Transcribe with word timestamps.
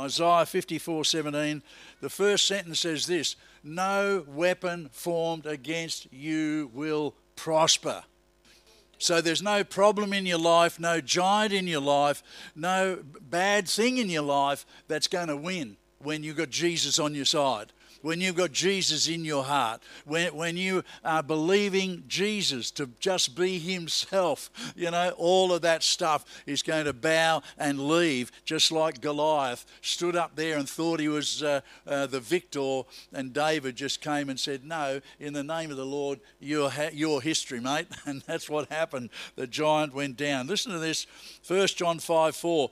Isaiah 0.00 0.46
54 0.46 1.04
17, 1.04 1.62
the 2.00 2.10
first 2.10 2.46
sentence 2.46 2.80
says 2.80 3.06
this 3.06 3.36
No 3.62 4.24
weapon 4.26 4.88
formed 4.92 5.46
against 5.46 6.12
you 6.12 6.70
will 6.72 7.14
prosper. 7.36 8.02
So 8.98 9.20
there's 9.20 9.42
no 9.42 9.64
problem 9.64 10.12
in 10.12 10.26
your 10.26 10.38
life, 10.38 10.78
no 10.78 11.00
giant 11.00 11.54
in 11.54 11.66
your 11.66 11.80
life, 11.80 12.22
no 12.54 12.98
bad 13.20 13.66
thing 13.66 13.96
in 13.96 14.10
your 14.10 14.22
life 14.22 14.66
that's 14.88 15.06
going 15.06 15.28
to 15.28 15.36
win 15.36 15.78
when 15.98 16.22
you've 16.22 16.36
got 16.36 16.50
Jesus 16.50 16.98
on 16.98 17.14
your 17.14 17.24
side 17.24 17.72
when 18.02 18.20
you've 18.20 18.36
got 18.36 18.52
Jesus 18.52 19.08
in 19.08 19.24
your 19.24 19.44
heart, 19.44 19.82
when, 20.04 20.34
when 20.34 20.56
you 20.56 20.82
are 21.04 21.22
believing 21.22 22.04
Jesus 22.08 22.70
to 22.72 22.90
just 22.98 23.36
be 23.36 23.58
Himself, 23.58 24.50
you 24.74 24.90
know, 24.90 25.10
all 25.16 25.52
of 25.52 25.62
that 25.62 25.82
stuff 25.82 26.24
is 26.46 26.62
going 26.62 26.84
to 26.84 26.92
bow 26.92 27.42
and 27.58 27.88
leave, 27.88 28.32
just 28.44 28.72
like 28.72 29.00
Goliath 29.00 29.66
stood 29.82 30.16
up 30.16 30.36
there 30.36 30.58
and 30.58 30.68
thought 30.68 31.00
he 31.00 31.08
was 31.08 31.42
uh, 31.42 31.60
uh, 31.86 32.06
the 32.06 32.20
victor, 32.20 32.82
and 33.12 33.32
David 33.32 33.76
just 33.76 34.00
came 34.00 34.28
and 34.28 34.38
said, 34.38 34.64
No, 34.64 35.00
in 35.18 35.32
the 35.32 35.44
name 35.44 35.70
of 35.70 35.76
the 35.76 35.86
Lord, 35.86 36.20
your, 36.38 36.70
ha- 36.70 36.90
your 36.92 37.22
history, 37.22 37.60
mate. 37.60 37.86
And 38.06 38.22
that's 38.26 38.48
what 38.48 38.72
happened. 38.72 39.10
The 39.36 39.46
giant 39.46 39.94
went 39.94 40.16
down. 40.16 40.46
Listen 40.46 40.72
to 40.72 40.78
this 40.78 41.06
1 41.46 41.66
John 41.68 41.98
5 41.98 42.34
4. 42.34 42.70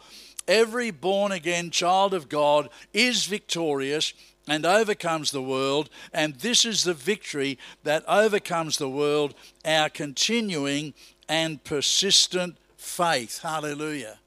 Every 0.48 0.90
born 0.90 1.30
again 1.30 1.70
child 1.70 2.14
of 2.14 2.28
God 2.28 2.70
is 2.94 3.26
victorious 3.26 4.14
and 4.48 4.64
overcomes 4.64 5.30
the 5.30 5.42
world. 5.42 5.90
And 6.12 6.34
this 6.36 6.64
is 6.64 6.84
the 6.84 6.94
victory 6.94 7.58
that 7.84 8.04
overcomes 8.08 8.78
the 8.78 8.88
world, 8.88 9.34
our 9.64 9.88
continuing 9.88 10.94
and 11.28 11.62
persistent 11.62 12.56
faith. 12.76 13.40
Hallelujah. 13.42 14.18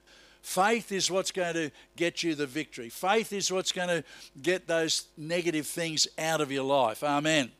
Faith 0.42 0.92
is 0.92 1.10
what's 1.10 1.32
going 1.32 1.54
to 1.54 1.72
get 1.96 2.24
you 2.24 2.36
the 2.36 2.48
victory. 2.48 2.90
Faith 2.90 3.32
is 3.32 3.52
what's 3.52 3.72
going 3.72 3.88
to 3.88 4.04
get 4.42 4.68
those 4.68 5.08
negative 5.18 5.68
things 5.68 6.08
out 6.18 6.42
of 6.42 6.52
your 6.52 6.64
life. 6.64 7.04
Amen. 7.04 7.52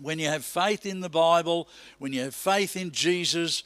When 0.00 0.18
you 0.18 0.28
have 0.28 0.44
faith 0.44 0.84
in 0.84 1.00
the 1.00 1.08
Bible, 1.08 1.68
when 1.98 2.12
you 2.12 2.22
have 2.22 2.34
faith 2.34 2.76
in 2.76 2.90
Jesus, 2.90 3.62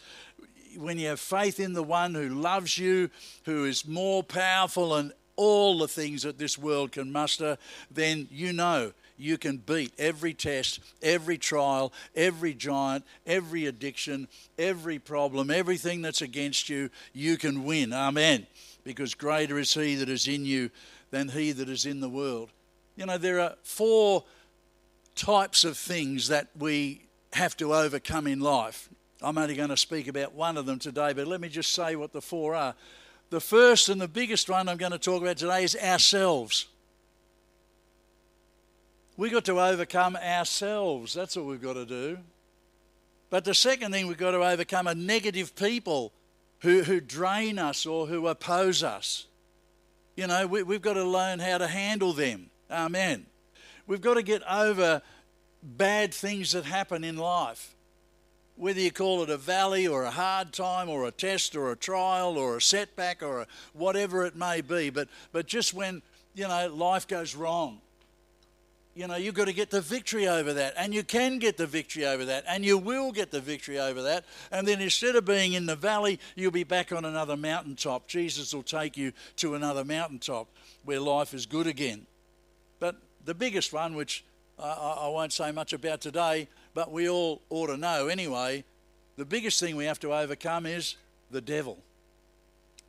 when 0.76 0.98
you 0.98 1.08
have 1.08 1.20
faith 1.20 1.58
in 1.58 1.72
the 1.72 1.82
one 1.82 2.14
who 2.14 2.28
loves 2.28 2.78
you, 2.78 3.10
who 3.44 3.64
is 3.64 3.86
more 3.88 4.22
powerful 4.22 4.94
and 4.94 5.12
all 5.40 5.78
the 5.78 5.88
things 5.88 6.22
that 6.24 6.36
this 6.36 6.58
world 6.58 6.92
can 6.92 7.10
muster, 7.10 7.56
then 7.90 8.28
you 8.30 8.52
know 8.52 8.92
you 9.16 9.38
can 9.38 9.56
beat 9.56 9.90
every 9.98 10.34
test, 10.34 10.80
every 11.00 11.38
trial, 11.38 11.94
every 12.14 12.52
giant, 12.52 13.06
every 13.26 13.64
addiction, 13.64 14.28
every 14.58 14.98
problem, 14.98 15.50
everything 15.50 16.02
that's 16.02 16.20
against 16.20 16.68
you, 16.68 16.90
you 17.14 17.38
can 17.38 17.64
win. 17.64 17.94
Amen. 17.94 18.46
Because 18.84 19.14
greater 19.14 19.58
is 19.58 19.72
He 19.72 19.94
that 19.94 20.10
is 20.10 20.28
in 20.28 20.44
you 20.44 20.70
than 21.10 21.30
He 21.30 21.52
that 21.52 21.70
is 21.70 21.86
in 21.86 22.00
the 22.00 22.08
world. 22.10 22.50
You 22.96 23.06
know, 23.06 23.16
there 23.16 23.40
are 23.40 23.54
four 23.62 24.24
types 25.14 25.64
of 25.64 25.78
things 25.78 26.28
that 26.28 26.48
we 26.58 27.06
have 27.32 27.56
to 27.56 27.72
overcome 27.72 28.26
in 28.26 28.40
life. 28.40 28.90
I'm 29.22 29.38
only 29.38 29.54
going 29.54 29.70
to 29.70 29.76
speak 29.78 30.06
about 30.06 30.34
one 30.34 30.58
of 30.58 30.66
them 30.66 30.78
today, 30.78 31.14
but 31.14 31.26
let 31.26 31.40
me 31.40 31.48
just 31.48 31.72
say 31.72 31.96
what 31.96 32.12
the 32.12 32.20
four 32.20 32.54
are. 32.54 32.74
The 33.30 33.40
first 33.40 33.88
and 33.88 34.00
the 34.00 34.08
biggest 34.08 34.50
one 34.50 34.68
I'm 34.68 34.76
going 34.76 34.92
to 34.92 34.98
talk 34.98 35.22
about 35.22 35.36
today 35.36 35.62
is 35.62 35.76
ourselves. 35.76 36.66
We've 39.16 39.30
got 39.30 39.44
to 39.44 39.60
overcome 39.60 40.16
ourselves. 40.16 41.14
That's 41.14 41.36
what 41.36 41.46
we've 41.46 41.62
got 41.62 41.74
to 41.74 41.86
do. 41.86 42.18
But 43.28 43.44
the 43.44 43.54
second 43.54 43.92
thing 43.92 44.08
we've 44.08 44.18
got 44.18 44.32
to 44.32 44.44
overcome 44.44 44.88
are 44.88 44.96
negative 44.96 45.54
people 45.54 46.12
who, 46.60 46.82
who 46.82 47.00
drain 47.00 47.58
us 47.58 47.86
or 47.86 48.08
who 48.08 48.26
oppose 48.26 48.82
us. 48.82 49.26
You 50.16 50.26
know, 50.26 50.48
we, 50.48 50.64
we've 50.64 50.82
got 50.82 50.94
to 50.94 51.04
learn 51.04 51.38
how 51.38 51.58
to 51.58 51.68
handle 51.68 52.12
them. 52.12 52.50
Amen. 52.68 53.26
We've 53.86 54.00
got 54.00 54.14
to 54.14 54.22
get 54.22 54.42
over 54.50 55.02
bad 55.62 56.12
things 56.12 56.52
that 56.52 56.64
happen 56.64 57.04
in 57.04 57.16
life 57.16 57.76
whether 58.60 58.78
you 58.78 58.90
call 58.90 59.22
it 59.22 59.30
a 59.30 59.38
valley 59.38 59.86
or 59.86 60.04
a 60.04 60.10
hard 60.10 60.52
time 60.52 60.90
or 60.90 61.06
a 61.06 61.10
test 61.10 61.56
or 61.56 61.72
a 61.72 61.76
trial 61.76 62.36
or 62.36 62.58
a 62.58 62.60
setback 62.60 63.22
or 63.22 63.40
a 63.40 63.46
whatever 63.72 64.26
it 64.26 64.36
may 64.36 64.60
be, 64.60 64.90
but, 64.90 65.08
but 65.32 65.46
just 65.46 65.72
when, 65.72 66.02
you 66.34 66.46
know, 66.46 66.68
life 66.68 67.08
goes 67.08 67.34
wrong, 67.34 67.80
you 68.94 69.06
know, 69.06 69.16
you've 69.16 69.34
got 69.34 69.46
to 69.46 69.54
get 69.54 69.70
the 69.70 69.80
victory 69.80 70.28
over 70.28 70.52
that. 70.52 70.74
And 70.76 70.92
you 70.92 71.02
can 71.02 71.38
get 71.38 71.56
the 71.56 71.66
victory 71.66 72.04
over 72.04 72.26
that. 72.26 72.44
And 72.46 72.62
you 72.62 72.76
will 72.76 73.12
get 73.12 73.30
the 73.30 73.40
victory 73.40 73.78
over 73.78 74.02
that. 74.02 74.26
And 74.52 74.68
then 74.68 74.82
instead 74.82 75.16
of 75.16 75.24
being 75.24 75.54
in 75.54 75.64
the 75.64 75.76
valley, 75.76 76.20
you'll 76.34 76.50
be 76.50 76.64
back 76.64 76.92
on 76.92 77.06
another 77.06 77.38
mountaintop. 77.38 78.08
Jesus 78.08 78.52
will 78.52 78.62
take 78.62 78.96
you 78.96 79.12
to 79.36 79.54
another 79.54 79.86
mountaintop 79.86 80.48
where 80.84 81.00
life 81.00 81.32
is 81.32 81.46
good 81.46 81.66
again. 81.66 82.06
But 82.78 82.96
the 83.24 83.34
biggest 83.34 83.72
one, 83.72 83.94
which 83.94 84.22
I, 84.58 84.98
I 85.02 85.08
won't 85.08 85.32
say 85.32 85.50
much 85.50 85.72
about 85.72 86.02
today, 86.02 86.48
but 86.74 86.90
we 86.90 87.08
all 87.08 87.42
ought 87.50 87.68
to 87.68 87.76
know 87.76 88.08
anyway. 88.08 88.64
The 89.16 89.24
biggest 89.24 89.60
thing 89.60 89.76
we 89.76 89.84
have 89.84 90.00
to 90.00 90.14
overcome 90.14 90.66
is 90.66 90.96
the 91.30 91.40
devil. 91.40 91.78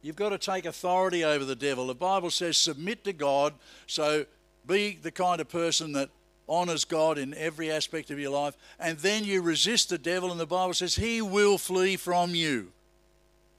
You've 0.02 0.16
got 0.16 0.30
to 0.30 0.38
take 0.38 0.66
authority 0.66 1.24
over 1.24 1.46
the 1.46 1.56
devil. 1.56 1.88
The 1.88 1.96
Bible 1.96 2.32
says, 2.32 2.58
submit 2.58 3.04
to 3.04 3.14
God. 3.14 3.54
So 3.86 4.26
be 4.66 4.98
the 5.02 5.12
kind 5.12 5.40
of 5.42 5.50
person 5.50 5.94
that 5.94 6.10
honors 6.50 6.86
God 6.86 7.18
in 7.18 7.34
every 7.36 7.72
aspect 7.72 8.12
of 8.12 8.20
your 8.20 8.32
life. 8.32 8.58
And 8.80 8.98
then 8.98 9.24
you 9.24 9.42
resist 9.42 9.90
the 9.90 9.98
devil, 9.98 10.32
and 10.32 10.40
the 10.40 10.46
Bible 10.46 10.74
says, 10.74 10.96
he 10.96 11.22
will 11.22 11.58
flee 11.58 11.98
from 11.98 12.34
you. 12.36 12.72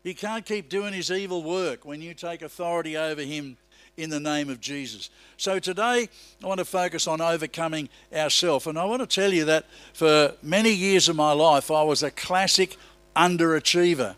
He 0.02 0.14
can't 0.14 0.44
keep 0.44 0.68
doing 0.68 0.92
his 0.92 1.10
evil 1.10 1.44
work 1.44 1.84
when 1.84 2.02
you 2.02 2.12
take 2.12 2.42
authority 2.42 2.96
over 2.96 3.22
him 3.22 3.56
in 3.96 4.10
the 4.10 4.20
name 4.20 4.48
of 4.48 4.60
Jesus. 4.60 5.10
So 5.36 5.58
today 5.58 6.08
I 6.42 6.46
want 6.46 6.58
to 6.58 6.64
focus 6.64 7.06
on 7.06 7.20
overcoming 7.20 7.88
ourselves. 8.12 8.66
And 8.66 8.78
I 8.78 8.84
want 8.84 9.00
to 9.00 9.06
tell 9.06 9.32
you 9.32 9.44
that 9.46 9.66
for 9.92 10.34
many 10.42 10.70
years 10.70 11.08
of 11.08 11.16
my 11.16 11.32
life, 11.32 11.70
I 11.70 11.82
was 11.82 12.02
a 12.02 12.10
classic 12.10 12.76
underachiever. 13.14 14.16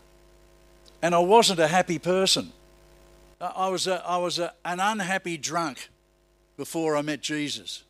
And 1.01 1.13
I 1.13 1.19
wasn't 1.19 1.59
a 1.59 1.67
happy 1.67 1.99
person. 1.99 2.51
I 3.39 3.67
was, 3.67 3.85
a, 3.85 4.03
I 4.07 4.17
was 4.17 4.39
a, 4.39 4.53
an 4.63 4.79
unhappy 4.79 5.37
drunk 5.37 5.89
before 6.57 6.95
I 6.95 7.01
met 7.01 7.21
Jesus. 7.21 7.83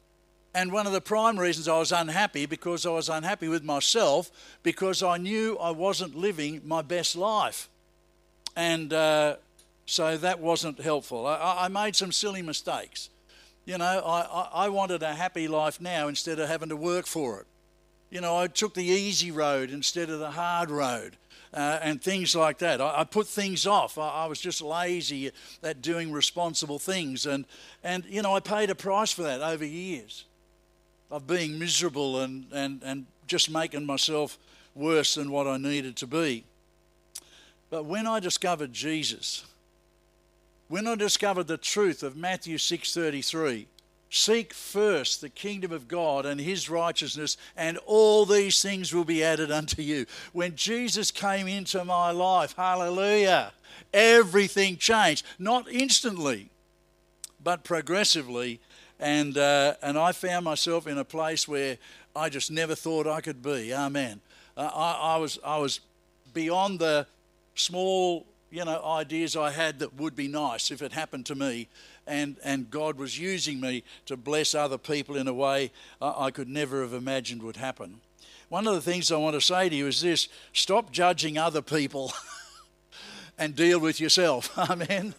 And 0.55 0.71
one 0.71 0.87
of 0.87 0.93
the 0.93 1.01
prime 1.01 1.37
reasons 1.37 1.67
I 1.67 1.77
was 1.77 1.91
unhappy 1.91 2.45
because 2.45 2.85
I 2.85 2.89
was 2.89 3.09
unhappy 3.09 3.47
with 3.47 3.63
myself 3.63 4.31
because 4.63 5.03
I 5.03 5.17
knew 5.17 5.57
I 5.59 5.69
wasn't 5.71 6.15
living 6.15 6.61
my 6.65 6.81
best 6.81 7.15
life. 7.15 7.69
And 8.55 8.91
uh, 8.91 9.35
so 9.85 10.17
that 10.17 10.39
wasn't 10.39 10.79
helpful. 10.79 11.27
I, 11.27 11.65
I 11.65 11.67
made 11.67 11.95
some 11.95 12.11
silly 12.11 12.41
mistakes. 12.41 13.09
You 13.65 13.77
know, 13.77 13.85
I, 14.05 14.65
I 14.65 14.69
wanted 14.69 15.03
a 15.03 15.13
happy 15.13 15.47
life 15.47 15.81
now 15.81 16.07
instead 16.07 16.39
of 16.39 16.47
having 16.47 16.69
to 16.69 16.75
work 16.75 17.05
for 17.05 17.39
it. 17.39 17.47
You 18.09 18.21
know, 18.21 18.37
I 18.37 18.47
took 18.47 18.75
the 18.75 18.83
easy 18.83 19.31
road 19.31 19.71
instead 19.71 20.09
of 20.09 20.19
the 20.19 20.31
hard 20.31 20.69
road. 20.69 21.17
Uh, 21.53 21.79
and 21.81 22.01
things 22.01 22.35
like 22.35 22.57
that. 22.57 22.81
I, 22.81 22.99
I 22.99 23.03
put 23.05 23.27
things 23.27 23.65
off. 23.65 23.97
I, 23.97 24.09
I, 24.09 24.25
was 24.25 24.41
just 24.41 24.61
lazy 24.61 25.31
at 25.63 25.81
doing 25.81 26.11
responsible 26.11 26.79
things, 26.79 27.25
and 27.25 27.45
and 27.81 28.03
you 28.09 28.21
know 28.21 28.35
I 28.35 28.41
paid 28.41 28.69
a 28.69 28.75
price 28.75 29.13
for 29.13 29.23
that 29.23 29.39
over 29.39 29.63
years, 29.63 30.25
of 31.09 31.27
being 31.27 31.57
miserable 31.57 32.19
and 32.19 32.47
and 32.51 32.81
and 32.83 33.05
just 33.25 33.49
making 33.49 33.85
myself 33.85 34.37
worse 34.73 35.15
than 35.15 35.31
what 35.31 35.47
I 35.47 35.55
needed 35.55 35.95
to 35.97 36.07
be. 36.07 36.43
But 37.69 37.85
when 37.85 38.05
I 38.05 38.19
discovered 38.19 38.73
Jesus, 38.73 39.45
when 40.67 40.87
I 40.87 40.95
discovered 40.95 41.47
the 41.47 41.57
truth 41.57 42.03
of 42.03 42.15
Matthew 42.15 42.57
6:33, 42.57 43.67
seek 44.09 44.53
first 44.53 45.21
the 45.21 45.29
kingdom 45.29 45.71
of 45.71 45.87
God 45.87 46.25
and 46.25 46.39
his 46.39 46.69
righteousness 46.69 47.37
and 47.55 47.77
all 47.85 48.25
these 48.25 48.61
things 48.61 48.93
will 48.93 49.03
be 49.03 49.23
added 49.23 49.51
unto 49.51 49.81
you. 49.81 50.05
When 50.31 50.55
Jesus 50.55 51.11
came 51.11 51.47
into 51.47 51.83
my 51.83 52.11
life, 52.11 52.53
hallelujah, 52.55 53.53
everything 53.93 54.77
changed, 54.77 55.25
not 55.37 55.69
instantly, 55.69 56.49
but 57.43 57.63
progressively 57.63 58.59
and 58.99 59.37
uh, 59.37 59.75
and 59.81 59.97
I 59.97 60.11
found 60.11 60.45
myself 60.45 60.87
in 60.87 60.97
a 60.97 61.05
place 61.05 61.47
where 61.47 61.77
I 62.15 62.29
just 62.29 62.49
never 62.49 62.75
thought 62.75 63.07
I 63.07 63.21
could 63.21 63.41
be. 63.41 63.73
Amen. 63.73 64.21
Uh, 64.55 64.69
I, 64.73 65.15
I 65.15 65.17
was 65.17 65.37
I 65.43 65.57
was 65.57 65.81
beyond 66.33 66.79
the 66.79 67.07
small 67.55 68.25
you 68.55 68.63
know, 68.63 68.81
ideas 68.85 69.35
I 69.35 69.51
had 69.51 69.79
that 69.79 69.95
would 69.95 70.15
be 70.15 70.29
nice 70.29 70.71
if 70.71 70.81
it 70.81 70.93
happened 70.93 71.25
to 71.25 71.35
me. 71.35 71.67
And, 72.07 72.37
and 72.41 72.71
God 72.71 72.97
was 72.97 73.19
using 73.19 73.59
me 73.59 73.83
to 74.05 74.15
bless 74.15 74.55
other 74.55 74.77
people 74.77 75.17
in 75.17 75.27
a 75.27 75.33
way 75.33 75.73
I 76.01 76.31
could 76.31 76.47
never 76.47 76.81
have 76.81 76.93
imagined 76.93 77.43
would 77.43 77.57
happen. 77.57 77.99
One 78.47 78.65
of 78.65 78.73
the 78.73 78.81
things 78.81 79.11
I 79.11 79.17
want 79.17 79.33
to 79.33 79.41
say 79.41 79.67
to 79.67 79.75
you 79.75 79.87
is 79.87 80.01
this 80.01 80.29
stop 80.53 80.89
judging 80.93 81.37
other 81.37 81.61
people 81.61 82.13
and 83.37 83.57
deal 83.57 83.77
with 83.77 83.99
yourself. 83.99 84.57
Amen. 84.69 85.13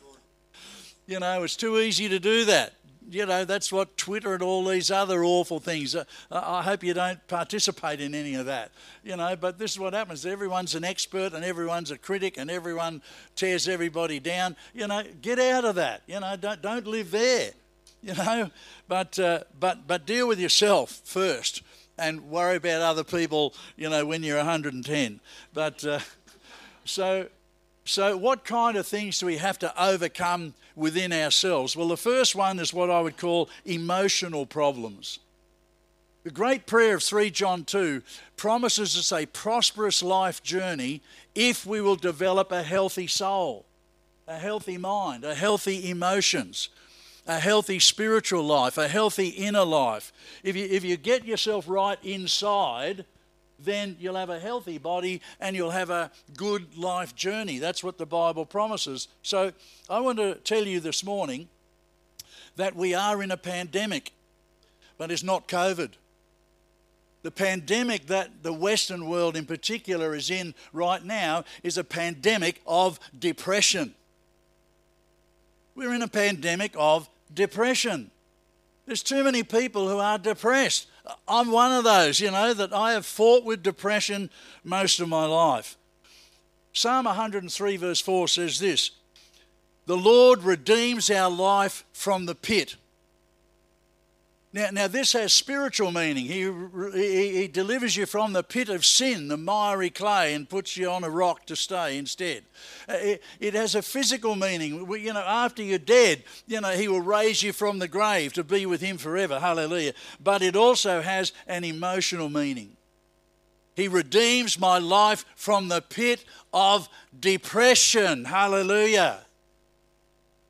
You 1.06 1.20
know, 1.20 1.42
it's 1.42 1.56
too 1.56 1.78
easy 1.78 2.08
to 2.08 2.18
do 2.18 2.46
that. 2.46 2.72
You 3.10 3.26
know, 3.26 3.44
that's 3.44 3.70
what 3.70 3.96
Twitter 3.96 4.34
and 4.34 4.42
all 4.42 4.64
these 4.64 4.90
other 4.90 5.24
awful 5.24 5.60
things. 5.60 5.94
Uh, 5.94 6.04
I 6.30 6.62
hope 6.62 6.82
you 6.82 6.94
don't 6.94 7.24
participate 7.28 8.00
in 8.00 8.14
any 8.14 8.34
of 8.34 8.46
that, 8.46 8.72
you 9.04 9.16
know. 9.16 9.36
But 9.36 9.58
this 9.58 9.72
is 9.72 9.78
what 9.78 9.94
happens: 9.94 10.26
everyone's 10.26 10.74
an 10.74 10.84
expert, 10.84 11.32
and 11.32 11.44
everyone's 11.44 11.90
a 11.90 11.98
critic, 11.98 12.36
and 12.36 12.50
everyone 12.50 13.02
tears 13.34 13.68
everybody 13.68 14.20
down. 14.20 14.56
You 14.74 14.88
know, 14.88 15.02
get 15.20 15.38
out 15.38 15.64
of 15.64 15.76
that. 15.76 16.02
You 16.06 16.20
know, 16.20 16.36
don't 16.36 16.60
don't 16.62 16.86
live 16.86 17.10
there. 17.10 17.52
You 18.02 18.14
know, 18.18 18.50
but 18.88 19.18
uh, 19.18 19.40
but 19.58 19.86
but 19.86 20.06
deal 20.06 20.28
with 20.28 20.40
yourself 20.40 21.00
first, 21.04 21.62
and 21.98 22.28
worry 22.28 22.56
about 22.56 22.82
other 22.82 23.04
people. 23.04 23.54
You 23.76 23.90
know, 23.90 24.04
when 24.04 24.22
you're 24.22 24.36
110. 24.38 25.20
But 25.52 25.84
uh, 25.84 26.00
so 26.84 27.28
so, 27.86 28.16
what 28.16 28.44
kind 28.44 28.76
of 28.76 28.84
things 28.84 29.20
do 29.20 29.26
we 29.26 29.36
have 29.36 29.60
to 29.60 29.82
overcome 29.82 30.54
within 30.74 31.12
ourselves? 31.12 31.76
Well, 31.76 31.86
the 31.86 31.96
first 31.96 32.34
one 32.34 32.58
is 32.58 32.74
what 32.74 32.90
I 32.90 33.00
would 33.00 33.16
call 33.16 33.48
emotional 33.64 34.44
problems. 34.44 35.20
The 36.24 36.32
great 36.32 36.66
prayer 36.66 36.96
of 36.96 37.04
3 37.04 37.30
John 37.30 37.62
2 37.62 38.02
promises 38.36 38.98
us 38.98 39.12
a 39.12 39.26
prosperous 39.26 40.02
life 40.02 40.42
journey 40.42 41.00
if 41.36 41.64
we 41.64 41.80
will 41.80 41.94
develop 41.94 42.50
a 42.50 42.64
healthy 42.64 43.06
soul, 43.06 43.64
a 44.26 44.36
healthy 44.36 44.78
mind, 44.78 45.22
a 45.22 45.36
healthy 45.36 45.88
emotions, 45.88 46.70
a 47.28 47.38
healthy 47.38 47.78
spiritual 47.78 48.42
life, 48.42 48.78
a 48.78 48.88
healthy 48.88 49.28
inner 49.28 49.64
life. 49.64 50.12
If 50.42 50.56
you, 50.56 50.64
if 50.64 50.82
you 50.82 50.96
get 50.96 51.24
yourself 51.24 51.68
right 51.68 51.98
inside, 52.02 53.04
then 53.58 53.96
you'll 53.98 54.16
have 54.16 54.30
a 54.30 54.38
healthy 54.38 54.78
body 54.78 55.20
and 55.40 55.56
you'll 55.56 55.70
have 55.70 55.90
a 55.90 56.10
good 56.36 56.76
life 56.76 57.14
journey. 57.14 57.58
That's 57.58 57.82
what 57.82 57.98
the 57.98 58.06
Bible 58.06 58.44
promises. 58.44 59.08
So 59.22 59.52
I 59.88 60.00
want 60.00 60.18
to 60.18 60.34
tell 60.36 60.66
you 60.66 60.80
this 60.80 61.04
morning 61.04 61.48
that 62.56 62.74
we 62.74 62.94
are 62.94 63.22
in 63.22 63.30
a 63.30 63.36
pandemic, 63.36 64.12
but 64.98 65.10
it's 65.10 65.22
not 65.22 65.48
COVID. 65.48 65.92
The 67.22 67.30
pandemic 67.30 68.06
that 68.06 68.42
the 68.42 68.52
Western 68.52 69.08
world 69.08 69.36
in 69.36 69.46
particular 69.46 70.14
is 70.14 70.30
in 70.30 70.54
right 70.72 71.04
now 71.04 71.44
is 71.62 71.76
a 71.76 71.84
pandemic 71.84 72.62
of 72.66 73.00
depression. 73.18 73.94
We're 75.74 75.94
in 75.94 76.02
a 76.02 76.08
pandemic 76.08 76.72
of 76.76 77.08
depression. 77.34 78.10
There's 78.86 79.02
too 79.02 79.24
many 79.24 79.42
people 79.42 79.88
who 79.88 79.98
are 79.98 80.18
depressed. 80.18 80.86
I'm 81.28 81.50
one 81.50 81.72
of 81.72 81.84
those, 81.84 82.20
you 82.20 82.30
know, 82.30 82.54
that 82.54 82.72
I 82.72 82.92
have 82.92 83.06
fought 83.06 83.44
with 83.44 83.62
depression 83.62 84.30
most 84.64 85.00
of 85.00 85.08
my 85.08 85.26
life. 85.26 85.76
Psalm 86.72 87.06
103, 87.06 87.76
verse 87.76 88.00
4 88.00 88.28
says 88.28 88.58
this 88.58 88.90
The 89.86 89.96
Lord 89.96 90.42
redeems 90.42 91.10
our 91.10 91.30
life 91.30 91.84
from 91.92 92.26
the 92.26 92.34
pit. 92.34 92.76
Now, 94.52 94.68
now 94.72 94.88
this 94.88 95.12
has 95.12 95.32
spiritual 95.32 95.92
meaning. 95.92 96.26
He, 96.26 96.50
he, 96.94 97.36
he, 97.40 97.48
delivers 97.48 97.96
you 97.96 98.06
from 98.06 98.32
the 98.32 98.42
pit 98.42 98.68
of 98.68 98.86
sin, 98.86 99.28
the 99.28 99.36
miry 99.36 99.90
clay, 99.90 100.34
and 100.34 100.48
puts 100.48 100.76
you 100.76 100.88
on 100.90 101.04
a 101.04 101.10
rock 101.10 101.46
to 101.46 101.56
stay 101.56 101.98
instead. 101.98 102.44
Uh, 102.88 102.94
it, 102.94 103.22
it 103.40 103.54
has 103.54 103.74
a 103.74 103.82
physical 103.82 104.34
meaning. 104.34 104.90
You 104.90 105.12
know, 105.12 105.20
after 105.20 105.62
you're 105.62 105.78
dead, 105.78 106.24
you 106.46 106.60
know, 106.60 106.70
He 106.70 106.88
will 106.88 107.02
raise 107.02 107.42
you 107.42 107.52
from 107.52 107.78
the 107.78 107.88
grave 107.88 108.32
to 108.34 108.44
be 108.44 108.66
with 108.66 108.80
Him 108.80 108.98
forever. 108.98 109.40
Hallelujah. 109.40 109.92
But 110.22 110.42
it 110.42 110.56
also 110.56 111.02
has 111.02 111.32
an 111.46 111.64
emotional 111.64 112.28
meaning. 112.28 112.76
He 113.74 113.88
redeems 113.88 114.58
my 114.58 114.78
life 114.78 115.26
from 115.34 115.68
the 115.68 115.82
pit 115.82 116.24
of 116.54 116.88
depression. 117.18 118.24
Hallelujah. 118.24 119.26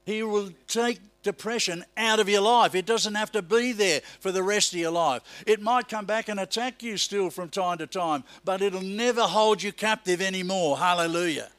He 0.04 0.22
will 0.22 0.50
take 0.68 1.00
depression 1.26 1.84
out 1.96 2.20
of 2.20 2.28
your 2.28 2.40
life. 2.40 2.76
It 2.76 2.86
doesn't 2.86 3.16
have 3.16 3.32
to 3.32 3.42
be 3.42 3.72
there 3.72 4.00
for 4.20 4.30
the 4.30 4.44
rest 4.44 4.72
of 4.72 4.78
your 4.78 4.92
life. 4.92 5.22
It 5.44 5.60
might 5.60 5.88
come 5.88 6.06
back 6.06 6.28
and 6.28 6.38
attack 6.38 6.84
you 6.84 6.96
still 6.96 7.30
from 7.30 7.48
time 7.48 7.78
to 7.78 7.86
time, 7.88 8.22
but 8.44 8.62
it'll 8.62 8.80
never 8.80 9.22
hold 9.22 9.60
you 9.60 9.72
captive 9.72 10.22
anymore. 10.22 10.78
Hallelujah. 10.78 11.50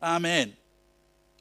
Amen. 0.00 0.52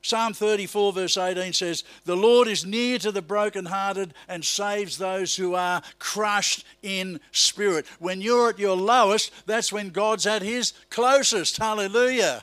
Psalm 0.01 0.33
34, 0.33 0.93
verse 0.93 1.17
18 1.17 1.53
says, 1.53 1.83
The 2.05 2.15
Lord 2.15 2.47
is 2.47 2.65
near 2.65 2.97
to 2.97 3.11
the 3.11 3.21
brokenhearted 3.21 4.15
and 4.27 4.43
saves 4.43 4.97
those 4.97 5.35
who 5.35 5.53
are 5.53 5.83
crushed 5.99 6.65
in 6.81 7.19
spirit. 7.31 7.85
When 7.99 8.21
you're 8.21 8.49
at 8.49 8.57
your 8.57 8.75
lowest, 8.75 9.31
that's 9.45 9.71
when 9.71 9.89
God's 9.89 10.25
at 10.25 10.41
his 10.41 10.73
closest. 10.89 11.57
Hallelujah. 11.57 12.41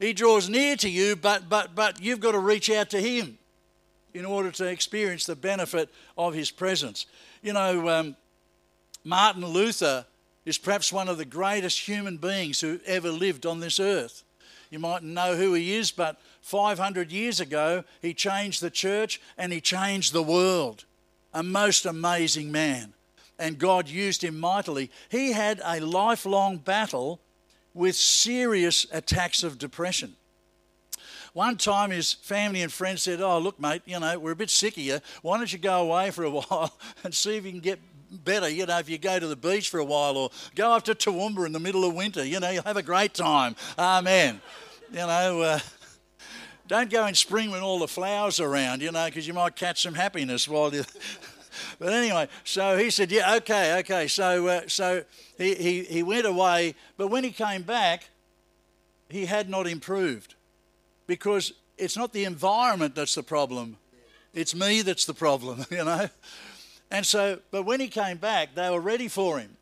He 0.00 0.12
draws 0.12 0.48
near 0.48 0.74
to 0.76 0.90
you, 0.90 1.14
but, 1.14 1.48
but, 1.48 1.76
but 1.76 2.02
you've 2.02 2.18
got 2.18 2.32
to 2.32 2.40
reach 2.40 2.68
out 2.68 2.90
to 2.90 3.00
him 3.00 3.38
in 4.14 4.24
order 4.24 4.50
to 4.50 4.66
experience 4.66 5.26
the 5.26 5.36
benefit 5.36 5.88
of 6.16 6.34
his 6.34 6.50
presence. 6.50 7.06
You 7.42 7.52
know, 7.52 7.88
um, 7.88 8.16
Martin 9.04 9.44
Luther 9.44 10.06
is 10.44 10.58
perhaps 10.58 10.92
one 10.92 11.08
of 11.08 11.18
the 11.18 11.24
greatest 11.24 11.86
human 11.86 12.16
beings 12.16 12.60
who 12.60 12.80
ever 12.86 13.10
lived 13.10 13.46
on 13.46 13.60
this 13.60 13.78
earth. 13.78 14.22
You 14.70 14.78
might 14.78 15.02
know 15.02 15.36
who 15.36 15.54
he 15.54 15.74
is, 15.74 15.90
but 15.90 16.20
500 16.42 17.10
years 17.12 17.40
ago, 17.40 17.84
he 18.02 18.14
changed 18.14 18.62
the 18.62 18.70
church 18.70 19.20
and 19.36 19.52
he 19.52 19.60
changed 19.60 20.12
the 20.12 20.22
world. 20.22 20.84
A 21.34 21.42
most 21.42 21.86
amazing 21.86 22.50
man. 22.50 22.94
And 23.38 23.58
God 23.58 23.88
used 23.88 24.24
him 24.24 24.38
mightily. 24.38 24.90
He 25.10 25.32
had 25.32 25.60
a 25.64 25.80
lifelong 25.80 26.58
battle 26.58 27.20
with 27.72 27.94
serious 27.94 28.86
attacks 28.92 29.42
of 29.42 29.58
depression. 29.58 30.16
One 31.38 31.56
time 31.56 31.92
his 31.92 32.14
family 32.14 32.62
and 32.62 32.72
friends 32.72 33.02
said, 33.02 33.20
Oh, 33.20 33.38
look, 33.38 33.60
mate, 33.60 33.82
you 33.84 34.00
know, 34.00 34.18
we're 34.18 34.32
a 34.32 34.36
bit 34.36 34.50
sick 34.50 34.76
of 34.76 34.82
you. 34.82 34.98
Why 35.22 35.38
don't 35.38 35.52
you 35.52 35.60
go 35.60 35.82
away 35.82 36.10
for 36.10 36.24
a 36.24 36.30
while 36.32 36.76
and 37.04 37.14
see 37.14 37.36
if 37.36 37.44
you 37.44 37.52
can 37.52 37.60
get 37.60 37.78
better, 38.10 38.48
you 38.48 38.66
know, 38.66 38.76
if 38.80 38.88
you 38.88 38.98
go 38.98 39.20
to 39.20 39.26
the 39.28 39.36
beach 39.36 39.70
for 39.70 39.78
a 39.78 39.84
while 39.84 40.16
or 40.16 40.30
go 40.56 40.72
up 40.72 40.82
to 40.86 40.96
Toowoomba 40.96 41.46
in 41.46 41.52
the 41.52 41.60
middle 41.60 41.84
of 41.84 41.94
winter, 41.94 42.24
you 42.24 42.40
know, 42.40 42.50
you'll 42.50 42.64
have 42.64 42.76
a 42.76 42.82
great 42.82 43.14
time. 43.14 43.54
Amen. 43.78 44.40
You 44.90 44.96
know, 44.96 45.42
uh, 45.42 45.60
don't 46.66 46.90
go 46.90 47.06
in 47.06 47.14
spring 47.14 47.52
when 47.52 47.62
all 47.62 47.78
the 47.78 47.86
flowers 47.86 48.40
are 48.40 48.48
around, 48.48 48.82
you 48.82 48.90
know, 48.90 49.06
because 49.06 49.24
you 49.24 49.32
might 49.32 49.54
catch 49.54 49.82
some 49.82 49.94
happiness 49.94 50.48
while 50.48 50.74
you. 50.74 50.82
but 51.78 51.92
anyway, 51.92 52.26
so 52.42 52.76
he 52.76 52.90
said, 52.90 53.12
"Yeah, 53.12 53.36
okay, 53.36 53.78
okay." 53.78 54.08
So, 54.08 54.48
uh, 54.48 54.62
so 54.66 55.04
he, 55.36 55.54
he 55.54 55.84
he 55.84 56.02
went 56.02 56.26
away, 56.26 56.74
but 56.96 57.12
when 57.12 57.22
he 57.22 57.30
came 57.30 57.62
back, 57.62 58.08
he 59.08 59.26
had 59.26 59.48
not 59.48 59.68
improved 59.68 60.34
because 61.08 61.52
it's 61.76 61.96
not 61.96 62.12
the 62.12 62.24
environment 62.24 62.94
that's 62.94 63.16
the 63.16 63.24
problem. 63.24 63.76
It's 64.32 64.54
me 64.54 64.82
that's 64.82 65.06
the 65.06 65.14
problem, 65.14 65.66
you 65.70 65.84
know. 65.84 66.08
And 66.92 67.04
so, 67.04 67.40
but 67.50 67.64
when 67.64 67.80
he 67.80 67.88
came 67.88 68.18
back, 68.18 68.54
they 68.54 68.70
were 68.70 68.80
ready 68.80 69.08
for 69.08 69.40
him. 69.40 69.56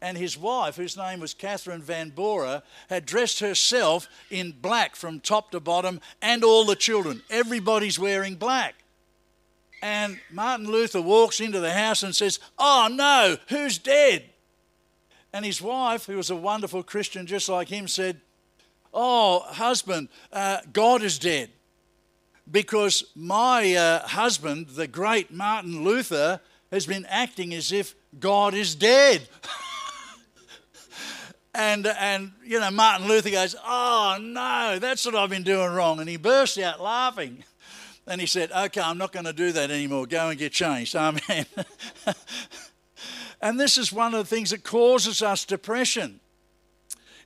And 0.00 0.18
his 0.18 0.36
wife, 0.36 0.76
whose 0.76 0.96
name 0.96 1.20
was 1.20 1.32
Catherine 1.32 1.82
von 1.82 2.10
Bora, 2.10 2.62
had 2.88 3.06
dressed 3.06 3.40
herself 3.40 4.08
in 4.30 4.52
black 4.52 4.96
from 4.96 5.20
top 5.20 5.52
to 5.52 5.60
bottom, 5.60 6.00
and 6.20 6.42
all 6.42 6.64
the 6.64 6.76
children. 6.76 7.22
Everybody's 7.30 7.98
wearing 7.98 8.34
black. 8.34 8.74
And 9.80 10.18
Martin 10.30 10.66
Luther 10.66 11.00
walks 11.00 11.40
into 11.40 11.60
the 11.60 11.72
house 11.72 12.02
and 12.02 12.14
says, 12.14 12.40
Oh 12.58 12.88
no, 12.90 13.36
who's 13.48 13.78
dead? 13.78 14.24
And 15.32 15.44
his 15.44 15.62
wife, 15.62 16.06
who 16.06 16.16
was 16.16 16.30
a 16.30 16.36
wonderful 16.36 16.82
Christian 16.82 17.26
just 17.26 17.48
like 17.48 17.68
him, 17.68 17.88
said, 17.88 18.20
Oh, 18.92 19.40
husband, 19.40 20.08
uh, 20.32 20.58
God 20.72 21.02
is 21.02 21.18
dead. 21.18 21.50
Because 22.50 23.04
my 23.14 23.74
uh, 23.74 24.06
husband, 24.06 24.68
the 24.70 24.86
great 24.86 25.30
Martin 25.30 25.84
Luther, 25.84 26.40
has 26.70 26.86
been 26.86 27.06
acting 27.06 27.54
as 27.54 27.72
if 27.72 27.94
God 28.18 28.54
is 28.54 28.74
dead. 28.74 29.28
and, 31.54 31.86
and, 31.86 32.32
you 32.44 32.60
know, 32.60 32.70
Martin 32.70 33.08
Luther 33.08 33.30
goes, 33.30 33.54
Oh, 33.64 34.18
no, 34.20 34.78
that's 34.78 35.06
what 35.06 35.14
I've 35.14 35.30
been 35.30 35.44
doing 35.44 35.72
wrong. 35.72 36.00
And 36.00 36.08
he 36.08 36.16
burst 36.16 36.58
out 36.58 36.80
laughing. 36.80 37.44
And 38.06 38.20
he 38.20 38.26
said, 38.26 38.50
Okay, 38.50 38.80
I'm 38.80 38.98
not 38.98 39.12
going 39.12 39.26
to 39.26 39.32
do 39.32 39.52
that 39.52 39.70
anymore. 39.70 40.06
Go 40.06 40.28
and 40.28 40.38
get 40.38 40.52
changed. 40.52 40.96
Amen. 40.96 41.46
and 43.40 43.58
this 43.58 43.78
is 43.78 43.92
one 43.92 44.12
of 44.14 44.28
the 44.28 44.36
things 44.36 44.50
that 44.50 44.64
causes 44.64 45.22
us 45.22 45.44
depression 45.44 46.20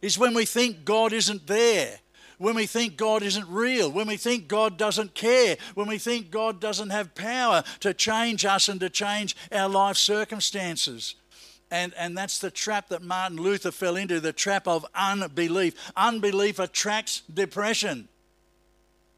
is 0.03 0.19
when 0.19 0.35
we 0.35 0.45
think 0.45 0.85
God 0.85 1.13
isn't 1.13 1.47
there, 1.47 1.99
when 2.39 2.55
we 2.55 2.67
think 2.67 2.97
God 2.97 3.23
isn't 3.23 3.49
real, 3.49 3.91
when 3.91 4.07
we 4.07 4.17
think 4.17 4.47
God 4.49 4.77
doesn't 4.77 5.15
care, 5.15 5.57
when 5.75 5.89
we 5.89 5.99
think 5.99 6.31
God 6.31 6.61
doesn't 6.61 6.91
have 6.91 7.15
power 7.15 7.63
to 7.81 7.95
change 7.95 8.45
us 8.45 8.69
and 8.69 8.79
to 8.81 8.91
change 8.91 9.35
our 9.51 9.69
life 9.69 9.97
circumstances. 9.97 11.15
And, 11.71 11.95
and 11.99 12.17
that's 12.17 12.39
the 12.39 12.51
trap 12.51 12.91
that 12.91 13.03
Martin 13.03 13.39
Luther 13.39 13.73
fell 13.73 13.97
into 13.97 14.21
the 14.21 14.33
trap 14.33 14.69
of 14.69 14.87
unbelief. 14.95 15.75
Unbelief 15.97 16.59
attracts 16.59 17.23
depression. 17.33 18.09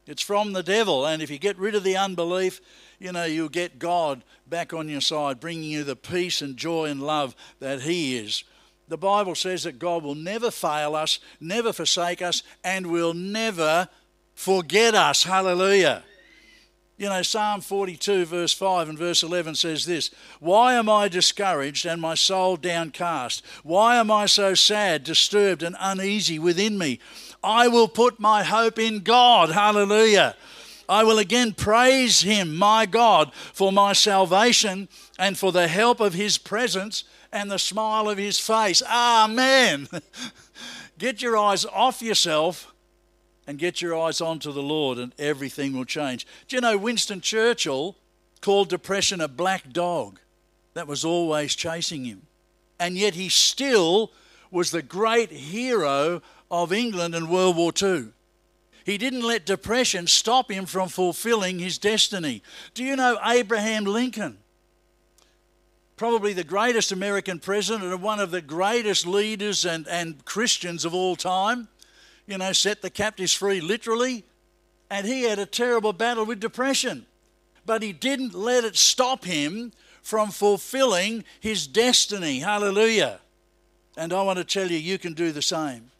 It's 0.07 0.23
from 0.23 0.53
the 0.53 0.63
devil. 0.63 1.05
And 1.05 1.21
if 1.21 1.29
you 1.29 1.37
get 1.37 1.59
rid 1.59 1.75
of 1.75 1.83
the 1.83 1.97
unbelief, 1.97 2.61
you 2.99 3.11
know, 3.11 3.25
you'll 3.25 3.49
get 3.49 3.77
God 3.77 4.23
back 4.47 4.73
on 4.73 4.89
your 4.89 5.01
side, 5.01 5.39
bringing 5.39 5.69
you 5.69 5.83
the 5.83 5.95
peace 5.95 6.41
and 6.41 6.57
joy 6.57 6.85
and 6.85 7.03
love 7.03 7.35
that 7.59 7.81
He 7.81 8.17
is 8.17 8.43
the 8.89 8.97
Bible 8.97 9.35
says 9.35 9.63
that 9.63 9.79
God 9.79 10.03
will 10.03 10.15
never 10.15 10.49
fail 10.49 10.95
us, 10.95 11.19
never 11.39 11.71
forsake 11.71 12.21
us, 12.21 12.41
and 12.63 12.87
will 12.87 13.13
never 13.13 13.87
forget 14.33 14.95
us. 14.95 15.23
Hallelujah. 15.23 16.03
You 16.97 17.07
know, 17.07 17.21
Psalm 17.21 17.61
42, 17.61 18.25
verse 18.25 18.51
5 18.51 18.89
and 18.89 18.97
verse 18.97 19.23
11 19.23 19.55
says 19.55 19.85
this 19.85 20.09
Why 20.39 20.73
am 20.73 20.89
I 20.89 21.07
discouraged 21.07 21.85
and 21.85 22.01
my 22.01 22.15
soul 22.15 22.57
downcast? 22.57 23.45
Why 23.63 23.97
am 23.97 24.09
I 24.09 24.25
so 24.25 24.55
sad, 24.55 25.03
disturbed, 25.03 25.63
and 25.63 25.77
uneasy 25.79 26.39
within 26.39 26.77
me? 26.77 26.99
I 27.43 27.67
will 27.67 27.87
put 27.87 28.19
my 28.19 28.43
hope 28.43 28.79
in 28.79 28.99
God. 28.99 29.49
Hallelujah. 29.51 30.35
I 30.89 31.03
will 31.03 31.19
again 31.19 31.53
praise 31.53 32.21
him, 32.21 32.57
my 32.57 32.87
God, 32.87 33.31
for 33.53 33.71
my 33.71 33.93
salvation 33.93 34.89
and 35.19 35.37
for 35.37 35.51
the 35.51 35.67
help 35.67 35.99
of 35.99 36.15
his 36.15 36.39
presence 36.39 37.03
and 37.31 37.49
the 37.49 37.59
smile 37.59 38.09
of 38.09 38.17
his 38.17 38.39
face. 38.39 38.81
Amen. 38.83 39.87
Get 40.97 41.21
your 41.21 41.37
eyes 41.37 41.65
off 41.65 42.01
yourself 42.01 42.73
and 43.47 43.57
get 43.57 43.81
your 43.81 43.97
eyes 43.97 44.21
onto 44.21 44.51
the 44.51 44.61
Lord, 44.61 44.99
and 44.99 45.11
everything 45.17 45.75
will 45.75 45.83
change. 45.83 46.27
Do 46.47 46.55
you 46.55 46.61
know 46.61 46.77
Winston 46.77 47.19
Churchill 47.19 47.95
called 48.41 48.69
depression 48.69 49.21
a 49.21 49.27
black 49.27 49.73
dog 49.73 50.19
that 50.75 50.87
was 50.87 51.03
always 51.03 51.55
chasing 51.55 52.05
him? 52.05 52.27
And 52.79 52.95
yet 52.95 53.15
he 53.15 53.27
still 53.27 54.11
was 54.51 54.69
the 54.69 54.83
great 54.83 55.31
hero 55.31 56.21
of 56.51 56.71
England 56.71 57.15
in 57.15 57.27
World 57.27 57.55
War 57.55 57.71
II. 57.81 58.09
He 58.85 58.99
didn't 58.99 59.23
let 59.23 59.47
depression 59.47 60.05
stop 60.05 60.51
him 60.51 60.67
from 60.67 60.89
fulfilling 60.89 61.57
his 61.57 61.79
destiny. 61.79 62.43
Do 62.75 62.83
you 62.83 62.95
know 62.95 63.17
Abraham 63.25 63.85
Lincoln? 63.85 64.37
Probably 65.99 66.31
the 66.31 66.45
greatest 66.45 66.93
American 66.93 67.39
president 67.39 67.83
and 67.83 68.01
one 68.01 68.21
of 68.21 68.31
the 68.31 68.41
greatest 68.41 69.05
leaders 69.05 69.65
and, 69.65 69.85
and 69.87 70.23
Christians 70.23 70.85
of 70.85 70.95
all 70.95 71.17
time 71.17 71.67
you 72.25 72.37
know, 72.37 72.53
set 72.53 72.81
the 72.81 72.89
captives 72.89 73.33
free 73.33 73.59
literally. 73.59 74.23
And 74.89 75.05
he 75.05 75.23
had 75.23 75.39
a 75.39 75.45
terrible 75.45 75.91
battle 75.91 76.25
with 76.25 76.39
depression. 76.39 77.05
But 77.65 77.81
he 77.81 77.91
didn't 77.91 78.33
let 78.33 78.63
it 78.63 78.77
stop 78.77 79.25
him 79.25 79.73
from 80.01 80.29
fulfilling 80.29 81.25
his 81.41 81.67
destiny. 81.67 82.39
Hallelujah. 82.39 83.19
And 83.97 84.13
I 84.13 84.21
want 84.21 84.37
to 84.37 84.45
tell 84.45 84.71
you, 84.71 84.77
you 84.77 84.97
can 84.97 85.13
do 85.13 85.33
the 85.33 85.41
same. 85.41 85.91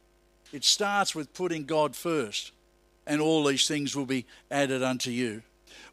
It 0.54 0.64
starts 0.64 1.14
with 1.14 1.34
putting 1.34 1.66
God 1.66 1.94
first, 1.94 2.54
and 3.06 3.22
all 3.22 3.44
these 3.44 3.68
things 3.68 3.96
will 3.96 4.06
be 4.06 4.26
added 4.50 4.82
unto 4.82 5.12
you. 5.12 5.44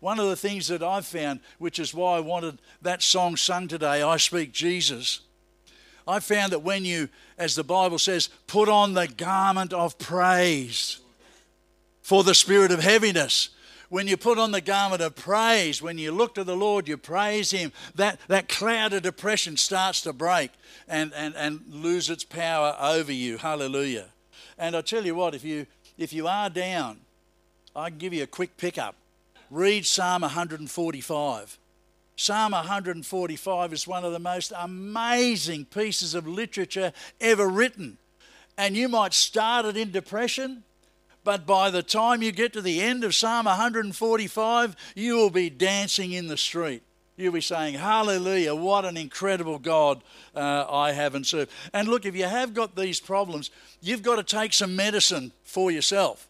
One 0.06 0.20
of 0.20 0.28
the 0.28 0.36
things 0.36 0.68
that 0.68 0.84
I've 0.84 1.04
found, 1.04 1.40
which 1.58 1.80
is 1.80 1.92
why 1.92 2.18
I 2.18 2.20
wanted 2.20 2.60
that 2.80 3.02
song 3.02 3.34
sung 3.34 3.66
today, 3.66 4.02
I 4.02 4.18
Speak 4.18 4.52
Jesus, 4.52 5.18
I 6.06 6.20
found 6.20 6.52
that 6.52 6.60
when 6.62 6.84
you, 6.84 7.08
as 7.36 7.56
the 7.56 7.64
Bible 7.64 7.98
says, 7.98 8.28
put 8.46 8.68
on 8.68 8.94
the 8.94 9.08
garment 9.08 9.72
of 9.72 9.98
praise 9.98 11.00
for 12.02 12.22
the 12.22 12.36
spirit 12.36 12.70
of 12.70 12.78
heaviness, 12.78 13.48
when 13.88 14.06
you 14.06 14.16
put 14.16 14.38
on 14.38 14.52
the 14.52 14.60
garment 14.60 15.02
of 15.02 15.16
praise, 15.16 15.82
when 15.82 15.98
you 15.98 16.12
look 16.12 16.36
to 16.36 16.44
the 16.44 16.56
Lord, 16.56 16.86
you 16.86 16.96
praise 16.96 17.50
Him, 17.50 17.72
that, 17.96 18.20
that 18.28 18.48
cloud 18.48 18.92
of 18.92 19.02
depression 19.02 19.56
starts 19.56 20.02
to 20.02 20.12
break 20.12 20.52
and, 20.86 21.12
and, 21.16 21.34
and 21.34 21.62
lose 21.68 22.10
its 22.10 22.22
power 22.22 22.76
over 22.80 23.10
you. 23.10 23.38
Hallelujah. 23.38 24.06
And 24.56 24.76
I 24.76 24.82
tell 24.82 25.04
you 25.04 25.16
what, 25.16 25.34
if 25.34 25.42
you, 25.42 25.66
if 25.98 26.12
you 26.12 26.28
are 26.28 26.48
down, 26.48 27.00
I 27.74 27.90
can 27.90 27.98
give 27.98 28.14
you 28.14 28.22
a 28.22 28.28
quick 28.28 28.56
pickup. 28.56 28.94
Read 29.50 29.86
Psalm 29.86 30.22
145. 30.22 31.58
Psalm 32.16 32.52
145 32.52 33.72
is 33.72 33.86
one 33.86 34.04
of 34.04 34.12
the 34.12 34.18
most 34.18 34.52
amazing 34.56 35.66
pieces 35.66 36.14
of 36.14 36.26
literature 36.26 36.92
ever 37.20 37.48
written. 37.48 37.98
And 38.56 38.74
you 38.74 38.88
might 38.88 39.12
start 39.12 39.66
it 39.66 39.76
in 39.76 39.90
depression, 39.90 40.64
but 41.24 41.46
by 41.46 41.70
the 41.70 41.82
time 41.82 42.22
you 42.22 42.32
get 42.32 42.54
to 42.54 42.62
the 42.62 42.80
end 42.80 43.04
of 43.04 43.14
Psalm 43.14 43.44
145, 43.44 44.76
you 44.94 45.16
will 45.16 45.30
be 45.30 45.50
dancing 45.50 46.12
in 46.12 46.28
the 46.28 46.38
street. 46.38 46.82
You'll 47.16 47.32
be 47.32 47.40
saying, 47.40 47.74
Hallelujah, 47.74 48.54
what 48.54 48.84
an 48.84 48.96
incredible 48.96 49.58
God 49.58 50.02
uh, 50.34 50.66
I 50.70 50.92
have 50.92 51.14
and 51.14 51.26
serve. 51.26 51.50
And 51.72 51.88
look, 51.88 52.04
if 52.04 52.16
you 52.16 52.24
have 52.24 52.52
got 52.52 52.76
these 52.76 53.00
problems, 53.00 53.50
you've 53.80 54.02
got 54.02 54.16
to 54.16 54.22
take 54.22 54.52
some 54.52 54.76
medicine 54.76 55.32
for 55.42 55.70
yourself. 55.70 56.28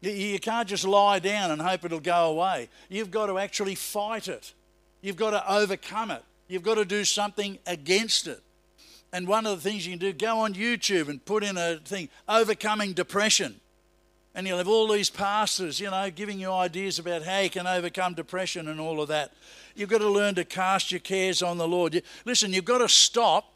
You 0.00 0.38
can't 0.38 0.68
just 0.68 0.84
lie 0.84 1.18
down 1.18 1.50
and 1.50 1.60
hope 1.60 1.84
it'll 1.84 2.00
go 2.00 2.30
away. 2.30 2.68
You've 2.88 3.10
got 3.10 3.26
to 3.26 3.38
actually 3.38 3.74
fight 3.74 4.28
it. 4.28 4.54
You've 5.02 5.16
got 5.16 5.30
to 5.30 5.52
overcome 5.52 6.10
it. 6.10 6.22
You've 6.48 6.62
got 6.62 6.76
to 6.76 6.84
do 6.84 7.04
something 7.04 7.58
against 7.66 8.26
it. 8.26 8.40
And 9.12 9.26
one 9.26 9.46
of 9.46 9.62
the 9.62 9.68
things 9.68 9.86
you 9.86 9.92
can 9.92 9.98
do, 9.98 10.12
go 10.12 10.40
on 10.40 10.54
YouTube 10.54 11.08
and 11.08 11.24
put 11.24 11.42
in 11.42 11.56
a 11.56 11.76
thing, 11.76 12.08
overcoming 12.28 12.92
depression. 12.92 13.60
And 14.34 14.46
you'll 14.46 14.58
have 14.58 14.68
all 14.68 14.86
these 14.86 15.10
pastors, 15.10 15.80
you 15.80 15.90
know, 15.90 16.10
giving 16.10 16.38
you 16.38 16.52
ideas 16.52 16.98
about 16.98 17.24
how 17.24 17.40
you 17.40 17.50
can 17.50 17.66
overcome 17.66 18.14
depression 18.14 18.68
and 18.68 18.80
all 18.80 19.00
of 19.00 19.08
that. 19.08 19.32
You've 19.74 19.88
got 19.88 19.98
to 19.98 20.08
learn 20.08 20.36
to 20.36 20.44
cast 20.44 20.92
your 20.92 21.00
cares 21.00 21.42
on 21.42 21.58
the 21.58 21.66
Lord. 21.66 22.00
Listen, 22.24 22.52
you've 22.52 22.64
got 22.64 22.78
to 22.78 22.88
stop 22.88 23.52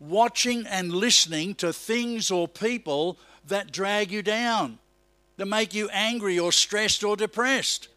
watching 0.00 0.66
and 0.66 0.92
listening 0.92 1.54
to 1.56 1.72
things 1.72 2.30
or 2.30 2.48
people 2.48 3.18
that 3.46 3.70
drag 3.72 4.10
you 4.10 4.22
down, 4.22 4.78
that 5.38 5.46
make 5.46 5.72
you 5.72 5.88
angry 5.90 6.38
or 6.38 6.52
stressed 6.52 7.02
or 7.02 7.16
depressed. 7.16 7.88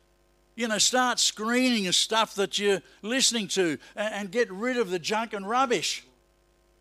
You 0.55 0.67
know, 0.67 0.77
start 0.77 1.19
screening 1.19 1.86
the 1.86 1.93
stuff 1.93 2.36
that 2.36 2.57
you're 2.57 2.81
listening 3.01 3.48
to 3.50 3.77
and, 3.95 4.13
and 4.13 4.31
get 4.31 4.50
rid 4.51 4.77
of 4.77 4.89
the 4.89 5.00
junk 5.00 5.33
and 5.33 5.48
rubbish 5.48 6.05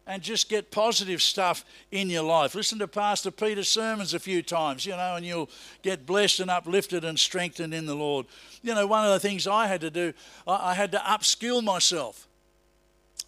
and 0.07 0.23
just 0.23 0.49
get 0.49 0.71
positive 0.71 1.23
stuff 1.23 1.64
in 1.90 2.11
your 2.11 2.25
life. 2.25 2.55
Listen 2.55 2.79
to 2.81 2.88
Pastor 2.88 3.31
Peter's 3.31 3.69
sermons 3.69 4.12
a 4.12 4.19
few 4.19 4.43
times, 4.43 4.85
you 4.85 4.93
know, 4.93 5.17
and 5.17 5.25
you'll 5.25 5.49
get 5.83 6.05
blessed 6.05 6.40
and 6.40 6.50
uplifted 6.50 7.05
and 7.05 7.19
strengthened 7.19 7.73
in 7.73 7.87
the 7.87 7.95
Lord. 7.95 8.26
You 8.62 8.75
know, 8.75 8.87
one 8.87 9.05
of 9.05 9.12
the 9.12 9.21
things 9.21 9.47
I 9.47 9.67
had 9.67 9.81
to 9.81 9.90
do, 9.90 10.12
I, 10.47 10.71
I 10.71 10.75
had 10.75 10.93
to 10.93 10.99
upskill 10.99 11.62
myself. 11.62 12.26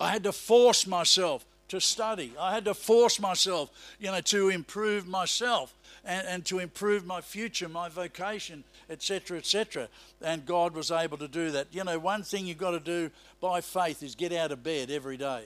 I 0.00 0.10
had 0.10 0.24
to 0.24 0.32
force 0.32 0.86
myself 0.86 1.46
to 1.68 1.80
study. 1.80 2.32
I 2.38 2.52
had 2.52 2.64
to 2.66 2.74
force 2.74 3.20
myself, 3.20 3.70
you 3.98 4.10
know, 4.10 4.20
to 4.20 4.48
improve 4.50 5.06
myself 5.06 5.74
and, 6.04 6.26
and 6.26 6.44
to 6.46 6.58
improve 6.58 7.06
my 7.06 7.20
future, 7.20 7.68
my 7.68 7.88
vocation, 7.88 8.64
etc., 8.90 9.38
etc. 9.38 9.88
And 10.20 10.44
God 10.44 10.74
was 10.74 10.90
able 10.90 11.18
to 11.18 11.28
do 11.28 11.50
that. 11.52 11.68
You 11.72 11.84
know, 11.84 11.98
one 11.98 12.22
thing 12.22 12.46
you've 12.46 12.58
got 12.58 12.72
to 12.72 12.80
do 12.80 13.10
by 13.40 13.60
faith 13.60 14.02
is 14.02 14.14
get 14.14 14.32
out 14.32 14.52
of 14.52 14.62
bed 14.62 14.90
every 14.90 15.16
day. 15.16 15.44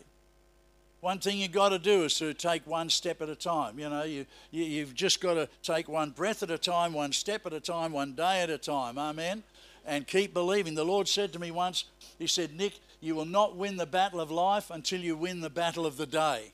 One 1.01 1.19
thing 1.19 1.39
you've 1.39 1.53
got 1.53 1.69
to 1.69 1.79
do 1.79 2.05
is 2.05 2.19
to 2.19 2.35
take 2.35 2.67
one 2.67 2.89
step 2.89 3.21
at 3.21 3.29
a 3.29 3.37
time. 3.37 3.79
You 3.79 3.91
know, 3.91 4.03
you, 4.05 4.27
you, 4.51 4.65
you've 4.65 4.95
just 4.95 5.21
got 5.21 5.35
to 5.35 5.49
take 5.63 5.89
one 5.89 6.11
breath 6.11 6.43
at 6.43 6.51
a 6.51 6.59
time, 6.59 6.93
one 6.93 7.13
step 7.13 7.47
at 7.47 7.53
a 7.53 7.61
time, 7.61 7.93
one 7.93 8.15
day 8.15 8.43
at 8.43 8.51
a 8.51 8.59
time. 8.59 8.99
Amen. 8.99 9.43
And 9.85 10.07
keep 10.07 10.35
believing. 10.35 10.75
The 10.75 10.85
Lord 10.85 11.07
said 11.07 11.33
to 11.35 11.39
me 11.39 11.51
once, 11.51 11.85
He 12.19 12.27
said, 12.27 12.57
Nick, 12.57 12.81
you 13.01 13.15
will 13.15 13.27
not 13.27 13.57
win 13.57 13.77
the 13.77 13.87
battle 13.87 14.21
of 14.21 14.31
life 14.31 14.71
until 14.71 15.01
you 15.01 15.17
win 15.17 15.43
the 15.43 15.51
battle 15.51 15.87
of 15.87 15.97
the 15.97 16.07
day. 16.07 16.53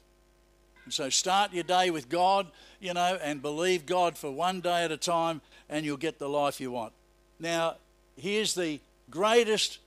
And 0.85 0.93
so 0.93 1.09
start 1.09 1.53
your 1.53 1.65
day 1.65 1.91
with 1.91 2.09
God, 2.09 2.49
you 2.81 2.93
know, 2.95 3.19
and 3.23 3.41
believe 3.41 3.87
God 3.87 4.19
for 4.19 4.31
one 4.31 4.61
day 4.61 4.85
at 4.85 4.91
a 4.91 4.97
time, 4.97 5.41
and 5.69 5.85
you'll 5.85 5.97
get 5.97 6.19
the 6.19 6.29
life 6.29 6.61
you 6.61 6.73
want. 6.73 6.93
Now, 7.39 7.77
here's 8.17 8.55
the 8.55 8.81
greatest, 9.11 9.79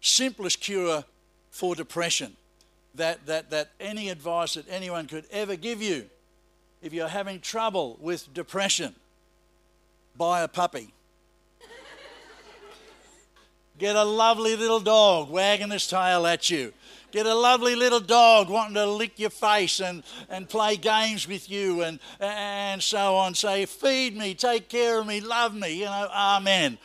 simplest 0.00 0.60
cure 0.60 1.04
for 1.50 1.74
depression 1.74 2.36
that, 2.94 3.26
that, 3.26 3.50
that 3.50 3.70
any 3.80 4.08
advice 4.08 4.54
that 4.54 4.68
anyone 4.68 5.06
could 5.06 5.24
ever 5.30 5.56
give 5.56 5.82
you. 5.82 6.08
If 6.80 6.92
you're 6.92 7.08
having 7.08 7.40
trouble 7.40 7.98
with 8.00 8.32
depression, 8.32 8.94
buy 10.16 10.42
a 10.42 10.48
puppy. 10.48 10.92
Get 13.78 13.94
a 13.94 14.04
lovely 14.04 14.56
little 14.56 14.80
dog 14.80 15.30
wagging 15.30 15.70
his 15.70 15.86
tail 15.86 16.26
at 16.26 16.50
you. 16.50 16.72
Get 17.10 17.24
a 17.24 17.34
lovely 17.34 17.74
little 17.74 18.00
dog 18.00 18.50
wanting 18.50 18.74
to 18.74 18.84
lick 18.84 19.18
your 19.18 19.30
face 19.30 19.80
and, 19.80 20.02
and 20.28 20.46
play 20.46 20.76
games 20.76 21.26
with 21.26 21.50
you 21.50 21.82
and, 21.82 21.98
and 22.20 22.82
so 22.82 23.16
on. 23.16 23.34
Say, 23.34 23.64
feed 23.64 24.14
me, 24.14 24.34
take 24.34 24.68
care 24.68 25.00
of 25.00 25.06
me, 25.06 25.20
love 25.20 25.54
me, 25.54 25.78
you 25.78 25.86
know, 25.86 26.08
amen. 26.12 26.76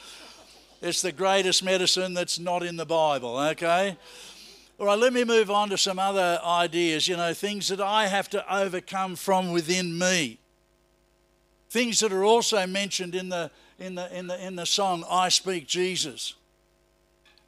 It's 0.82 1.02
the 1.02 1.12
greatest 1.12 1.64
medicine 1.64 2.14
that's 2.14 2.40
not 2.40 2.64
in 2.64 2.78
the 2.78 2.86
Bible, 2.86 3.38
okay? 3.38 3.98
All 4.80 4.86
right, 4.86 4.98
let 4.98 5.12
me 5.12 5.26
move 5.26 5.52
on 5.52 5.70
to 5.70 5.78
some 5.78 6.00
other 6.00 6.40
ideas, 6.44 7.08
you 7.08 7.18
know, 7.18 7.34
things 7.34 7.68
that 7.68 7.82
I 7.82 8.08
have 8.08 8.30
to 8.30 8.54
overcome 8.54 9.18
from 9.18 9.52
within 9.52 9.98
me. 9.98 10.40
Things 11.70 12.00
that 12.00 12.14
are 12.14 12.24
also 12.24 12.66
mentioned 12.66 13.14
in 13.14 13.30
the, 13.30 13.52
in 13.78 13.96
the, 13.96 14.18
in 14.18 14.28
the, 14.28 14.46
in 14.46 14.56
the 14.56 14.66
song, 14.66 15.04
I 15.10 15.30
Speak 15.30 15.68
Jesus. 15.68 16.36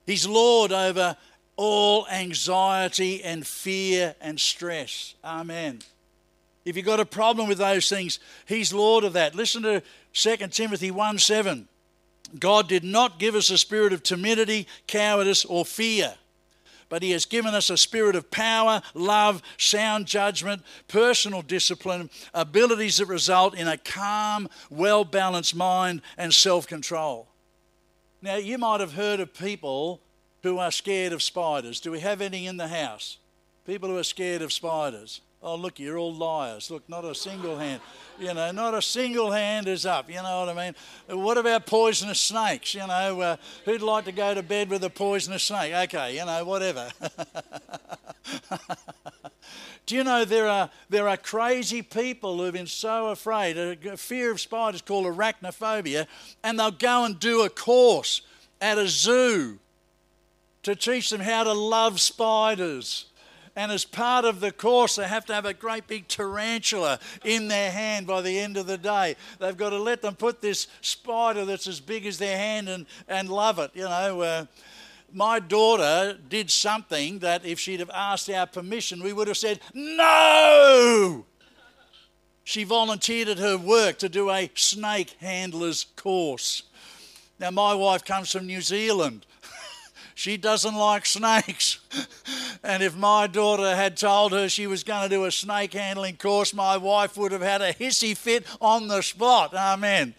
He's 0.06 0.28
Lord 0.28 0.72
over 0.72 1.18
all 1.58 2.08
anxiety 2.08 3.24
and 3.24 3.46
fear 3.46 4.16
and 4.22 4.40
stress. 4.40 5.16
Amen. 5.24 5.80
If 6.66 6.76
you've 6.76 6.86
got 6.86 7.00
a 7.00 7.06
problem 7.06 7.48
with 7.48 7.60
those 7.60 7.88
things, 7.88 8.20
He's 8.48 8.74
Lord 8.74 9.04
of 9.04 9.14
that. 9.14 9.36
Listen 9.36 9.62
to 9.64 9.84
2 10.14 10.36
Timothy 10.50 10.92
1 10.92 11.20
7. 11.20 11.68
God 12.40 12.68
did 12.68 12.84
not 12.84 13.20
give 13.20 13.36
us 13.36 13.52
a 13.52 13.58
spirit 13.58 13.94
of 13.94 14.02
timidity, 14.02 14.68
cowardice, 14.88 15.46
or 15.46 15.64
fear, 15.64 16.16
but 16.90 17.04
He 17.04 17.12
has 17.12 17.26
given 17.26 17.54
us 17.54 17.70
a 17.70 17.78
spirit 17.78 18.16
of 18.16 18.32
power, 18.32 18.82
love, 18.96 19.44
sound 19.58 20.08
judgment, 20.08 20.64
personal 20.88 21.44
discipline, 21.44 22.10
abilities 22.34 22.98
that 22.98 23.06
result 23.06 23.56
in 23.56 23.68
a 23.68 23.78
calm, 23.78 24.50
well 24.72 25.06
balanced 25.06 25.56
mind 25.56 26.02
and 26.18 26.34
self 26.34 26.66
control. 26.66 27.28
Now, 28.24 28.38
you 28.38 28.58
might 28.58 28.80
have 28.80 28.94
heard 28.94 29.20
of 29.20 29.36
people 29.36 30.02
who 30.46 30.60
are 30.60 30.72
scared 30.72 31.12
of 31.12 31.24
spiders. 31.24 31.80
Do 31.80 31.92
we 31.92 32.02
have 32.02 32.22
any 32.22 32.46
in 32.46 32.58
the 32.58 32.68
house? 32.68 33.18
People 33.66 33.90
who 33.90 33.98
are 33.98 34.04
scared 34.04 34.44
of 34.44 34.54
spiders. 34.54 35.22
Oh, 35.42 35.56
look, 35.56 35.80
you're 35.80 35.98
all 35.98 36.14
liars. 36.14 36.70
Look, 36.70 36.88
not 36.88 37.04
a 37.04 37.16
single 37.16 37.58
hand. 37.58 37.82
You 38.20 38.32
know, 38.32 38.52
not 38.52 38.76
a 38.76 38.82
single 38.82 39.32
hand 39.32 39.68
is 39.68 39.88
up. 39.88 40.08
You 40.08 40.18
know 40.18 40.46
what 40.46 40.56
I 40.56 40.66
mean? 40.66 40.76
What 41.20 41.40
about 41.40 41.66
poisonous 41.66 42.20
snakes? 42.20 42.76
You 42.76 42.86
know, 42.86 43.22
uh, 43.22 43.38
who'd 43.66 43.82
like 43.82 44.06
to 44.06 44.12
go 44.12 44.36
to 44.36 44.44
bed 44.44 44.70
with 44.70 44.84
a 44.84 44.90
poisonous 44.90 45.42
snake? 45.42 45.74
Okay, 45.74 46.16
you 46.18 46.26
know, 46.26 46.46
whatever. 46.46 46.92
Do 49.88 49.96
you 49.96 50.04
know 50.04 50.26
there 50.26 50.48
are, 50.48 50.70
there 50.90 51.08
are 51.08 51.18
crazy 51.18 51.82
people 51.82 52.38
who've 52.38 52.54
been 52.54 52.68
so 52.68 53.08
afraid, 53.08 53.58
a 53.58 53.98
fear 53.98 54.32
of 54.32 54.40
spiders 54.40 54.84
called 54.84 55.08
arachnophobia, 55.08 56.06
and 56.44 56.60
they'll 56.60 56.70
go 56.70 57.04
and 57.04 57.20
do 57.20 57.42
a 57.44 57.50
course 57.50 58.22
at 58.62 58.78
a 58.78 58.88
zoo 58.88 59.60
to 60.66 60.76
teach 60.76 61.12
them 61.12 61.22
how 61.22 61.44
to 61.44 61.54
love 61.54 62.02
spiders. 62.02 63.06
And 63.56 63.72
as 63.72 63.86
part 63.86 64.26
of 64.26 64.40
the 64.40 64.52
course, 64.52 64.96
they 64.96 65.08
have 65.08 65.26
to 65.28 65.34
have 65.34 65.46
a 65.46 65.54
great 65.54 65.88
big 65.88 66.08
tarantula 66.08 67.00
in 67.24 67.48
their 67.48 67.72
hand 67.72 68.08
by 68.08 68.22
the 68.22 68.40
end 68.40 68.58
of 68.58 68.66
the 68.66 68.78
day. 68.78 69.16
They've 69.40 69.56
got 69.56 69.70
to 69.70 69.78
let 69.78 70.02
them 70.02 70.16
put 70.16 70.42
this 70.42 70.68
spider 70.82 71.46
that's 71.46 71.68
as 71.68 71.80
big 71.80 72.08
as 72.08 72.18
their 72.18 72.36
hand 72.36 72.68
and, 72.68 72.88
and 73.08 73.30
love 73.30 73.60
it. 73.60 73.72
You 73.76 73.84
know, 73.84 74.22
uh, 74.22 74.46
my 75.14 75.40
daughter 75.40 76.18
did 76.28 76.50
something 76.50 77.20
that 77.20 77.46
if 77.46 77.60
she'd 77.60 77.80
have 77.80 77.92
asked 77.94 78.30
our 78.30 78.48
permission, 78.48 79.04
we 79.04 79.14
would 79.14 79.28
have 79.28 79.38
said, 79.38 79.60
no! 79.74 81.26
She 82.44 82.64
volunteered 82.64 83.30
at 83.30 83.38
her 83.38 83.58
work 83.58 84.00
to 84.00 84.10
do 84.10 84.32
a 84.32 84.52
snake 84.56 85.16
handler's 85.22 85.86
course. 85.96 86.64
Now, 87.40 87.52
my 87.52 87.74
wife 87.76 88.04
comes 88.04 88.32
from 88.32 88.48
New 88.48 88.62
Zealand. 88.62 89.26
She 90.16 90.38
doesn't 90.38 90.76
like 90.76 91.06
snakes. 91.06 91.80
and 92.64 92.82
if 92.82 92.96
my 92.96 93.28
daughter 93.28 93.76
had 93.76 93.98
told 93.98 94.32
her 94.32 94.48
she 94.48 94.66
was 94.66 94.84
going 94.84 95.04
to 95.04 95.16
do 95.16 95.26
a 95.26 95.32
snake 95.32 95.74
handling 95.74 96.16
course, 96.16 96.54
my 96.54 96.78
wife 96.78 97.18
would 97.18 97.34
have 97.34 97.42
had 97.42 97.62
a 97.62 97.74
hissy 97.74 98.16
fit 98.18 98.46
on 98.62 98.88
the 98.88 99.04
spot. 99.04 99.54
Amen. 99.54 100.16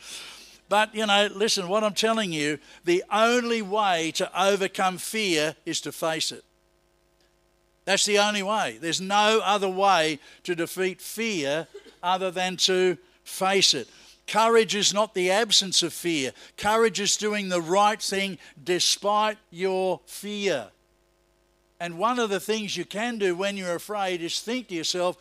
But, 0.69 0.95
you 0.95 1.07
know, 1.07 1.29
listen, 1.35 1.69
what 1.69 1.83
I'm 1.83 1.95
telling 1.95 2.31
you, 2.31 2.59
the 2.85 3.03
only 3.11 3.63
way 3.63 4.11
to 4.17 4.31
overcome 4.41 4.99
fear 4.99 5.57
is 5.65 5.81
to 5.83 5.93
face 5.93 6.31
it. 6.31 6.45
That's 7.87 8.05
the 8.05 8.19
only 8.19 8.43
way. 8.43 8.79
There's 8.81 9.01
no 9.01 9.41
other 9.45 9.69
way 9.69 10.19
to 10.43 10.55
defeat 10.55 11.01
fear 11.01 11.69
other 12.03 12.31
than 12.31 12.57
to 12.59 12.99
face 13.25 13.73
it. 13.75 13.89
Courage 14.27 14.75
is 14.75 14.93
not 14.93 15.15
the 15.15 15.31
absence 15.31 15.83
of 15.83 15.93
fear. 15.93 16.33
Courage 16.57 17.01
is 17.01 17.17
doing 17.17 17.49
the 17.49 17.61
right 17.61 18.01
thing 18.01 18.39
despite 18.63 19.39
your 19.51 20.01
fear. 20.07 20.69
And 21.79 21.99
one 21.99 22.19
of 22.19 22.31
the 22.31 22.41
things 22.41 22.77
you 22.77 22.85
can 22.85 23.19
do 23.19 23.37
when 23.37 23.57
you're 23.57 23.75
afraid 23.75 24.23
is 24.23 24.41
think 24.41 24.69
to 24.69 24.75
yourself, 24.75 25.17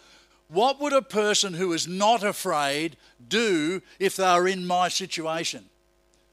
what 0.47 0.79
would 0.79 0.93
a 0.93 1.01
person 1.01 1.53
who 1.53 1.73
is 1.73 1.87
not 1.87 2.23
afraid 2.23 2.97
do 3.27 3.81
if 3.99 4.15
they 4.15 4.23
are 4.23 4.47
in 4.47 4.65
my 4.65 4.87
situation? 4.87 5.65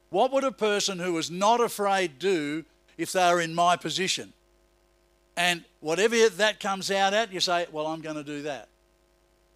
What 0.09 0.31
would 0.31 0.43
a 0.43 0.51
person 0.51 0.99
who 0.99 1.17
is 1.17 1.31
not 1.31 1.59
afraid 1.59 2.19
do 2.19 2.65
if 2.97 3.11
they 3.11 3.23
are 3.23 3.41
in 3.41 3.55
my 3.55 3.75
position? 3.75 4.33
And 5.35 5.63
whatever 5.79 6.29
that 6.29 6.59
comes 6.59 6.91
out 6.91 7.13
at, 7.13 7.33
you 7.33 7.39
say, 7.39 7.65
Well, 7.71 7.87
I'm 7.87 8.01
going 8.01 8.17
to 8.17 8.23
do 8.23 8.43
that. 8.43 8.69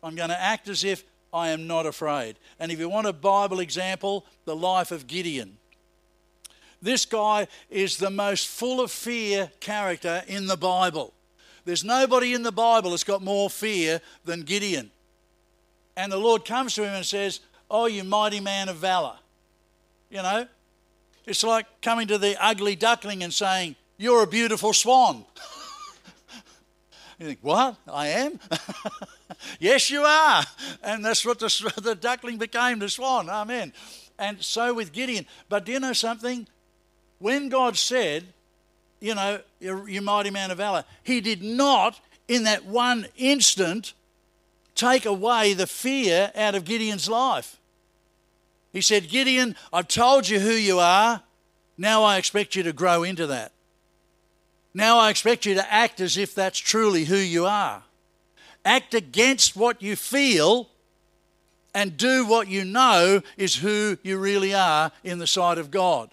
I'm 0.01 0.15
going 0.15 0.29
to 0.29 0.41
act 0.41 0.67
as 0.67 0.83
if 0.83 1.03
I 1.33 1.49
am 1.49 1.67
not 1.67 1.85
afraid. 1.85 2.37
And 2.59 2.71
if 2.71 2.79
you 2.79 2.89
want 2.89 3.07
a 3.07 3.13
Bible 3.13 3.59
example, 3.59 4.25
the 4.45 4.55
life 4.55 4.91
of 4.91 5.07
Gideon. 5.07 5.57
This 6.81 7.05
guy 7.05 7.47
is 7.69 7.97
the 7.97 8.09
most 8.09 8.47
full 8.47 8.81
of 8.81 8.91
fear 8.91 9.51
character 9.59 10.23
in 10.27 10.47
the 10.47 10.57
Bible. 10.57 11.13
There's 11.65 11.83
nobody 11.83 12.33
in 12.33 12.43
the 12.43 12.51
Bible 12.51 12.91
that's 12.91 13.03
got 13.03 13.21
more 13.21 13.49
fear 13.49 13.99
than 14.25 14.43
Gideon. 14.43 14.91
And 15.95 16.11
the 16.11 16.17
Lord 16.17 16.45
comes 16.45 16.75
to 16.75 16.83
him 16.83 16.93
and 16.93 17.05
says, 17.05 17.39
Oh, 17.69 17.87
you 17.87 18.03
mighty 18.03 18.39
man 18.39 18.69
of 18.69 18.77
valor. 18.77 19.17
You 20.09 20.21
know, 20.21 20.47
it's 21.25 21.43
like 21.43 21.65
coming 21.81 22.07
to 22.07 22.17
the 22.17 22.41
ugly 22.41 22.75
duckling 22.75 23.23
and 23.23 23.33
saying, 23.33 23.75
You're 23.97 24.23
a 24.23 24.27
beautiful 24.27 24.71
swan. 24.73 25.25
you 27.19 27.25
think, 27.27 27.39
What? 27.41 27.77
I 27.91 28.07
am? 28.07 28.39
yes, 29.59 29.89
you 29.89 30.01
are. 30.01 30.43
And 30.83 31.03
that's 31.03 31.25
what 31.25 31.39
the, 31.39 31.73
the 31.81 31.95
duckling 31.95 32.37
became, 32.37 32.79
the 32.79 32.89
swan. 32.89 33.29
Amen. 33.29 33.73
And 34.19 34.43
so 34.43 34.73
with 34.73 34.91
Gideon. 34.91 35.25
But 35.49 35.65
do 35.65 35.71
you 35.71 35.79
know 35.79 35.93
something? 35.93 36.47
When 37.19 37.49
God 37.49 37.77
said, 37.77 38.25
you 38.99 39.15
know, 39.15 39.39
you 39.59 40.01
mighty 40.01 40.31
man 40.31 40.51
of 40.51 40.57
valor. 40.57 40.83
He 41.03 41.21
did 41.21 41.43
not, 41.43 41.99
in 42.27 42.43
that 42.43 42.65
one 42.65 43.07
instant, 43.15 43.93
take 44.75 45.05
away 45.05 45.53
the 45.53 45.67
fear 45.67 46.31
out 46.35 46.55
of 46.55 46.65
Gideon's 46.65 47.09
life. 47.09 47.57
He 48.73 48.81
said, 48.81 49.09
Gideon, 49.09 49.55
I've 49.71 49.87
told 49.87 50.29
you 50.29 50.39
who 50.39 50.51
you 50.51 50.79
are. 50.79 51.23
Now 51.77 52.03
I 52.03 52.17
expect 52.17 52.55
you 52.55 52.63
to 52.63 52.73
grow 52.73 53.03
into 53.03 53.27
that. 53.27 53.51
Now 54.77 54.99
I 54.99 55.09
expect 55.09 55.47
you 55.47 55.55
to 55.55 55.73
act 55.73 55.99
as 56.01 56.17
if 56.17 56.35
that's 56.35 56.59
truly 56.59 57.05
who 57.05 57.15
you 57.15 57.47
are. 57.47 57.81
Act 58.63 58.93
against 58.93 59.55
what 59.55 59.81
you 59.81 59.95
feel 59.95 60.69
and 61.73 61.97
do 61.97 62.27
what 62.27 62.47
you 62.47 62.63
know 62.63 63.23
is 63.37 63.55
who 63.55 63.97
you 64.03 64.19
really 64.19 64.53
are 64.53 64.91
in 65.03 65.17
the 65.17 65.25
sight 65.25 65.57
of 65.57 65.71
God. 65.71 66.11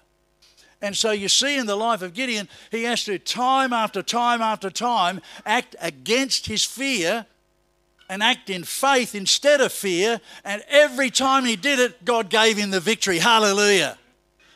And 0.80 0.96
so 0.96 1.10
you 1.10 1.28
see 1.28 1.58
in 1.58 1.66
the 1.66 1.76
life 1.76 2.00
of 2.00 2.14
Gideon, 2.14 2.48
he 2.70 2.84
has 2.84 3.04
to 3.04 3.18
time 3.18 3.74
after 3.74 4.02
time 4.02 4.40
after 4.40 4.70
time 4.70 5.20
act 5.44 5.76
against 5.78 6.46
his 6.46 6.64
fear 6.64 7.26
and 8.08 8.22
act 8.22 8.48
in 8.48 8.64
faith 8.64 9.14
instead 9.14 9.60
of 9.60 9.72
fear. 9.72 10.22
And 10.42 10.64
every 10.70 11.10
time 11.10 11.44
he 11.44 11.56
did 11.56 11.80
it, 11.80 12.02
God 12.02 12.30
gave 12.30 12.56
him 12.56 12.70
the 12.70 12.80
victory. 12.80 13.18
Hallelujah. 13.18 13.98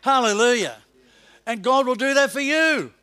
Hallelujah. 0.01 0.79
And 1.45 1.61
God 1.63 1.87
will 1.87 1.95
do 1.95 2.15
that 2.15 2.31
for 2.31 2.41
you. 2.41 2.95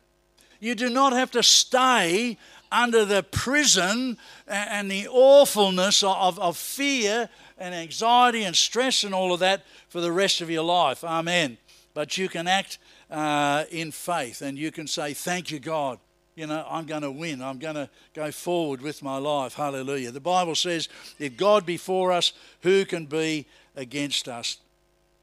You 0.66 0.74
do 0.74 0.90
not 0.90 1.12
have 1.12 1.30
to 1.30 1.44
stay 1.44 2.38
under 2.72 3.04
the 3.04 3.22
prison 3.22 4.18
and 4.48 4.90
the 4.90 5.06
awfulness 5.06 6.02
of, 6.02 6.40
of 6.40 6.56
fear 6.56 7.28
and 7.56 7.72
anxiety 7.72 8.42
and 8.42 8.56
stress 8.56 9.04
and 9.04 9.14
all 9.14 9.32
of 9.32 9.38
that 9.38 9.64
for 9.88 10.00
the 10.00 10.10
rest 10.10 10.40
of 10.40 10.50
your 10.50 10.64
life. 10.64 11.04
Amen. 11.04 11.58
But 11.94 12.18
you 12.18 12.28
can 12.28 12.48
act 12.48 12.78
uh, 13.12 13.62
in 13.70 13.92
faith. 13.92 14.42
And 14.42 14.58
you 14.58 14.72
can 14.72 14.88
say, 14.88 15.14
Thank 15.14 15.52
you, 15.52 15.60
God. 15.60 16.00
You 16.34 16.48
know, 16.48 16.66
I'm 16.68 16.84
going 16.84 17.02
to 17.02 17.12
win. 17.12 17.42
I'm 17.42 17.60
going 17.60 17.76
to 17.76 17.88
go 18.12 18.32
forward 18.32 18.82
with 18.82 19.04
my 19.04 19.18
life. 19.18 19.54
Hallelujah. 19.54 20.10
The 20.10 20.18
Bible 20.18 20.56
says, 20.56 20.88
If 21.20 21.36
God 21.36 21.64
be 21.64 21.76
for 21.76 22.10
us, 22.10 22.32
who 22.62 22.84
can 22.84 23.06
be 23.06 23.46
against 23.76 24.26
us? 24.26 24.58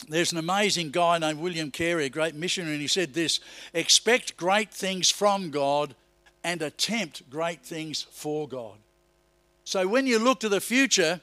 There's 0.09 0.31
an 0.31 0.37
amazing 0.37 0.91
guy 0.91 1.17
named 1.17 1.39
William 1.39 1.71
Carey, 1.71 2.05
a 2.05 2.09
great 2.09 2.35
missionary, 2.35 2.73
and 2.73 2.81
he 2.81 2.87
said 2.87 3.13
this 3.13 3.39
expect 3.73 4.37
great 4.37 4.71
things 4.71 5.09
from 5.09 5.51
God 5.51 5.95
and 6.43 6.61
attempt 6.61 7.29
great 7.29 7.63
things 7.63 8.05
for 8.11 8.47
God. 8.47 8.77
So 9.63 9.87
when 9.87 10.05
you 10.05 10.19
look 10.19 10.39
to 10.41 10.49
the 10.49 10.61
future, 10.61 11.21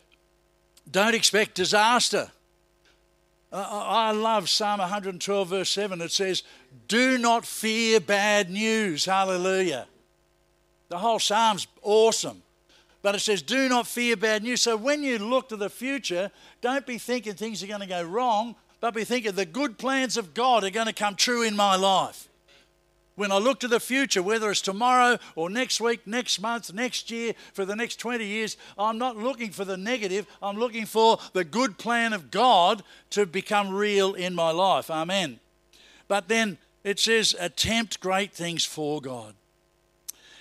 don't 0.91 1.15
expect 1.15 1.55
disaster. 1.55 2.31
I 3.53 4.13
love 4.13 4.49
Psalm 4.49 4.79
112, 4.79 5.49
verse 5.49 5.71
7. 5.71 6.01
It 6.01 6.13
says, 6.13 6.45
Do 6.87 7.19
not 7.19 7.45
fear 7.45 7.99
bad 7.99 8.49
news. 8.49 9.05
Hallelujah. 9.05 9.89
The 10.89 10.99
whole 10.99 11.19
Psalm's 11.19 11.67
awesome. 11.83 12.43
But 13.03 13.17
it 13.17 13.21
says, 13.21 13.43
Do 13.43 13.69
not 13.69 13.89
fear 13.89 14.17
bad 14.17 14.45
news. 14.45 14.61
So 14.61 14.77
when 14.77 15.03
you 15.03 15.19
look 15.19 15.49
to 15.49 15.57
the 15.57 15.71
future, 15.71 16.31
don't 16.61 16.87
be 16.87 16.99
thinking 16.99 17.35
things 17.35 17.63
are 17.63 17.67
going 17.67 17.81
to 17.81 17.87
go 17.87 18.05
wrong, 18.05 18.55
but 18.81 18.95
be 18.95 19.05
thinking 19.05 19.33
the 19.33 19.47
good 19.47 19.79
plans 19.79 20.17
of 20.17 20.35
God 20.35 20.65
are 20.65 20.71
going 20.71 20.87
to 20.87 20.93
come 20.93 21.15
true 21.15 21.43
in 21.43 21.55
my 21.57 21.77
life 21.77 22.29
when 23.21 23.31
I 23.31 23.37
look 23.37 23.61
to 23.61 23.69
the 23.69 23.81
future, 23.81 24.23
whether 24.23 24.51
it's 24.51 24.63
tomorrow 24.63 25.19
or 25.37 25.51
next 25.51 25.79
week, 25.79 26.07
next 26.07 26.41
month, 26.41 26.73
next 26.73 27.11
year, 27.11 27.35
for 27.53 27.67
the 27.67 27.77
next 27.77 27.97
20 27.97 28.25
years, 28.25 28.57
I'm 28.79 28.97
not 28.97 29.15
looking 29.15 29.51
for 29.51 29.67
the 29.67 29.77
negative. 29.77 30.27
I'm 30.43 30.57
looking 30.57 30.87
for 30.87 31.19
the 31.35 31.45
good 31.45 31.77
plan 31.77 32.15
of 32.15 32.31
God 32.31 32.83
to 33.11 33.27
become 33.27 33.75
real 33.75 34.15
in 34.15 34.35
my 34.35 34.53
life. 34.53 34.91
Amen. 34.91 35.39
But 36.09 36.29
then 36.29 36.57
it 36.83 36.99
says, 36.99 37.37
attempt 37.39 38.01
great 38.01 38.33
things 38.33 38.65
for 38.65 39.03
God. 39.03 39.35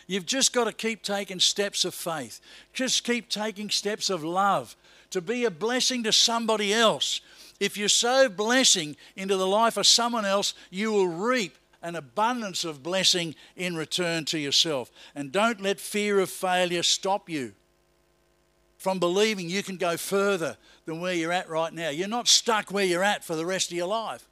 You've 0.07 0.25
just 0.25 0.53
got 0.53 0.63
to 0.63 0.71
keep 0.71 1.03
taking 1.03 1.41
steps 1.41 1.83
of 1.83 1.93
faith, 1.93 2.39
just 2.71 3.03
keep 3.03 3.27
taking 3.27 3.69
steps 3.69 4.09
of 4.09 4.23
love 4.23 4.77
to 5.09 5.19
be 5.19 5.43
a 5.43 5.51
blessing 5.51 6.03
to 6.03 6.13
somebody 6.13 6.73
else. 6.73 7.19
If 7.59 7.77
you 7.77 7.87
sow 7.87 8.29
blessing 8.29 8.95
into 9.15 9.35
the 9.35 9.47
life 9.47 9.77
of 9.77 9.85
someone 9.85 10.25
else, 10.25 10.53
you 10.69 10.91
will 10.91 11.07
reap 11.07 11.57
an 11.81 11.95
abundance 11.95 12.65
of 12.65 12.83
blessing 12.83 13.35
in 13.55 13.75
return 13.75 14.25
to 14.25 14.39
yourself. 14.39 14.91
And 15.15 15.31
don't 15.31 15.61
let 15.61 15.79
fear 15.79 16.19
of 16.19 16.29
failure 16.29 16.83
stop 16.83 17.29
you 17.29 17.53
from 18.77 18.99
believing 18.99 19.49
you 19.49 19.61
can 19.61 19.77
go 19.77 19.97
further 19.97 20.57
than 20.85 21.01
where 21.01 21.13
you're 21.13 21.33
at 21.33 21.49
right 21.49 21.73
now. 21.73 21.89
You're 21.89 22.07
not 22.07 22.27
stuck 22.27 22.71
where 22.71 22.85
you're 22.85 23.03
at 23.03 23.23
for 23.23 23.35
the 23.35 23.45
rest 23.45 23.71
of 23.71 23.77
your 23.77 23.87
life. 23.87 24.27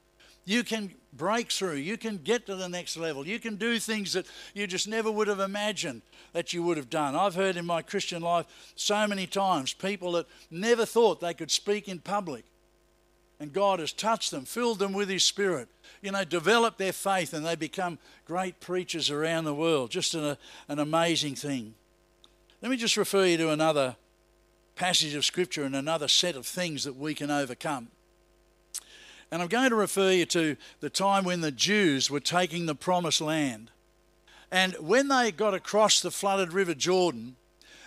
You 0.46 0.64
can 0.64 0.94
break 1.12 1.52
through. 1.52 1.76
You 1.76 1.98
can 1.98 2.18
get 2.18 2.46
to 2.46 2.56
the 2.56 2.70
next 2.70 2.96
level. 2.96 3.28
You 3.28 3.40
can 3.40 3.56
do 3.56 3.80
things 3.80 4.14
that 4.14 4.26
you 4.54 4.66
just 4.68 4.88
never 4.88 5.12
would 5.12 5.28
have 5.28 5.42
imagined 5.42 6.02
that 6.32 6.54
you 6.54 6.64
would 6.64 6.78
have 6.78 6.90
done. 6.90 7.16
I've 7.16 7.36
heard 7.36 7.58
in 7.58 7.66
my 7.66 7.82
Christian 7.82 8.22
life 8.22 8.46
so 8.76 9.06
many 9.08 9.28
times 9.28 9.74
people 9.74 10.14
that 10.14 10.28
never 10.50 10.86
thought 10.86 11.20
they 11.20 11.34
could 11.34 11.52
speak 11.52 11.90
in 11.90 12.00
public. 12.00 12.46
And 13.40 13.54
God 13.54 13.80
has 13.80 13.94
touched 13.94 14.32
them, 14.32 14.46
filled 14.46 14.80
them 14.80 14.94
with 14.94 15.10
His 15.10 15.24
Spirit, 15.24 15.68
you 16.02 16.12
know, 16.12 16.24
developed 16.24 16.80
their 16.80 16.94
faith, 16.94 17.34
and 17.34 17.46
they 17.46 17.56
become 17.56 18.00
great 18.26 18.60
preachers 18.60 19.12
around 19.12 19.44
the 19.44 19.54
world. 19.54 19.92
Just 19.92 20.16
an, 20.16 20.38
an 20.68 20.80
amazing 20.80 21.36
thing. 21.36 21.76
Let 22.62 22.72
me 22.72 22.78
just 22.78 22.98
refer 22.98 23.26
you 23.26 23.38
to 23.38 23.52
another 23.52 23.96
passage 24.76 25.14
of 25.14 25.26
Scripture 25.26 25.64
and 25.64 25.76
another 25.76 26.08
set 26.08 26.36
of 26.36 26.46
things 26.46 26.84
that 26.84 26.96
we 26.96 27.14
can 27.14 27.30
overcome. 27.30 27.90
And 29.32 29.42
I'm 29.42 29.48
going 29.50 29.70
to 29.70 29.76
refer 29.76 30.12
you 30.12 30.26
to 30.28 30.56
the 30.80 30.90
time 30.90 31.24
when 31.24 31.42
the 31.42 31.52
Jews 31.52 32.10
were 32.10 32.20
taking 32.20 32.66
the 32.66 32.76
promised 32.76 33.22
land. 33.22 33.72
And 34.52 34.74
when 34.80 35.10
they 35.10 35.32
got 35.32 35.54
across 35.54 36.00
the 36.00 36.12
flooded 36.12 36.54
River 36.54 36.74
Jordan, 36.74 37.36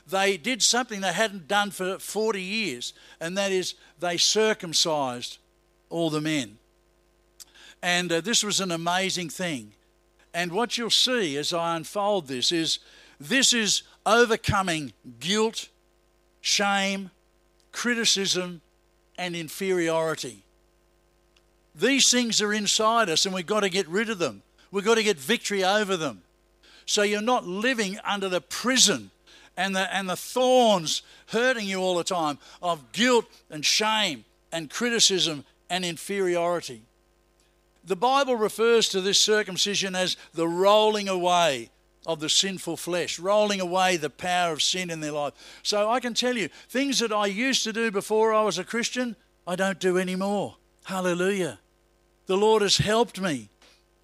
they 0.08 0.36
did 0.36 0.62
something 0.62 1.00
they 1.00 1.12
hadn't 1.12 1.48
done 1.48 1.70
for 1.70 1.98
40 1.98 2.42
years, 2.42 2.92
and 3.20 3.36
that 3.38 3.52
is 3.52 3.74
they 3.98 4.16
circumcised 4.16 5.38
all 5.88 6.10
the 6.10 6.20
men. 6.20 6.58
And 7.82 8.12
uh, 8.12 8.20
this 8.20 8.44
was 8.44 8.60
an 8.60 8.70
amazing 8.70 9.30
thing. 9.30 9.72
And 10.32 10.52
what 10.52 10.78
you'll 10.78 10.90
see 10.90 11.36
as 11.36 11.52
I 11.52 11.76
unfold 11.76 12.28
this 12.28 12.52
is 12.52 12.78
this 13.18 13.52
is 13.52 13.82
overcoming 14.06 14.92
guilt, 15.18 15.68
shame, 16.40 17.10
criticism, 17.72 18.60
and 19.18 19.36
inferiority. 19.36 20.44
These 21.74 22.10
things 22.10 22.40
are 22.40 22.52
inside 22.52 23.08
us, 23.08 23.26
and 23.26 23.34
we've 23.34 23.46
got 23.46 23.60
to 23.60 23.70
get 23.70 23.88
rid 23.88 24.10
of 24.10 24.18
them. 24.18 24.42
We've 24.70 24.84
got 24.84 24.96
to 24.96 25.02
get 25.02 25.18
victory 25.18 25.64
over 25.64 25.96
them. 25.96 26.22
So 26.86 27.02
you're 27.02 27.22
not 27.22 27.46
living 27.46 27.98
under 28.04 28.28
the 28.28 28.40
prison 28.40 29.10
and 29.60 29.76
the, 29.76 29.94
and 29.94 30.08
the 30.08 30.16
thorns 30.16 31.02
hurting 31.26 31.66
you 31.66 31.80
all 31.80 31.94
the 31.94 32.02
time 32.02 32.38
of 32.62 32.92
guilt 32.92 33.26
and 33.50 33.64
shame 33.64 34.24
and 34.50 34.70
criticism 34.70 35.44
and 35.68 35.84
inferiority. 35.84 36.80
The 37.84 37.94
Bible 37.94 38.36
refers 38.36 38.88
to 38.88 39.02
this 39.02 39.20
circumcision 39.20 39.94
as 39.94 40.16
the 40.32 40.48
rolling 40.48 41.10
away 41.10 41.68
of 42.06 42.20
the 42.20 42.30
sinful 42.30 42.78
flesh, 42.78 43.18
rolling 43.18 43.60
away 43.60 43.98
the 43.98 44.08
power 44.08 44.54
of 44.54 44.62
sin 44.62 44.88
in 44.88 45.00
their 45.00 45.12
life. 45.12 45.34
So 45.62 45.90
I 45.90 46.00
can 46.00 46.14
tell 46.14 46.38
you, 46.38 46.48
things 46.70 46.98
that 47.00 47.12
I 47.12 47.26
used 47.26 47.62
to 47.64 47.72
do 47.72 47.90
before 47.90 48.32
I 48.32 48.42
was 48.42 48.58
a 48.58 48.64
Christian, 48.64 49.14
I 49.46 49.56
don't 49.56 49.78
do 49.78 49.98
anymore. 49.98 50.56
Hallelujah. 50.84 51.58
The 52.24 52.38
Lord 52.38 52.62
has 52.62 52.78
helped 52.78 53.20
me, 53.20 53.50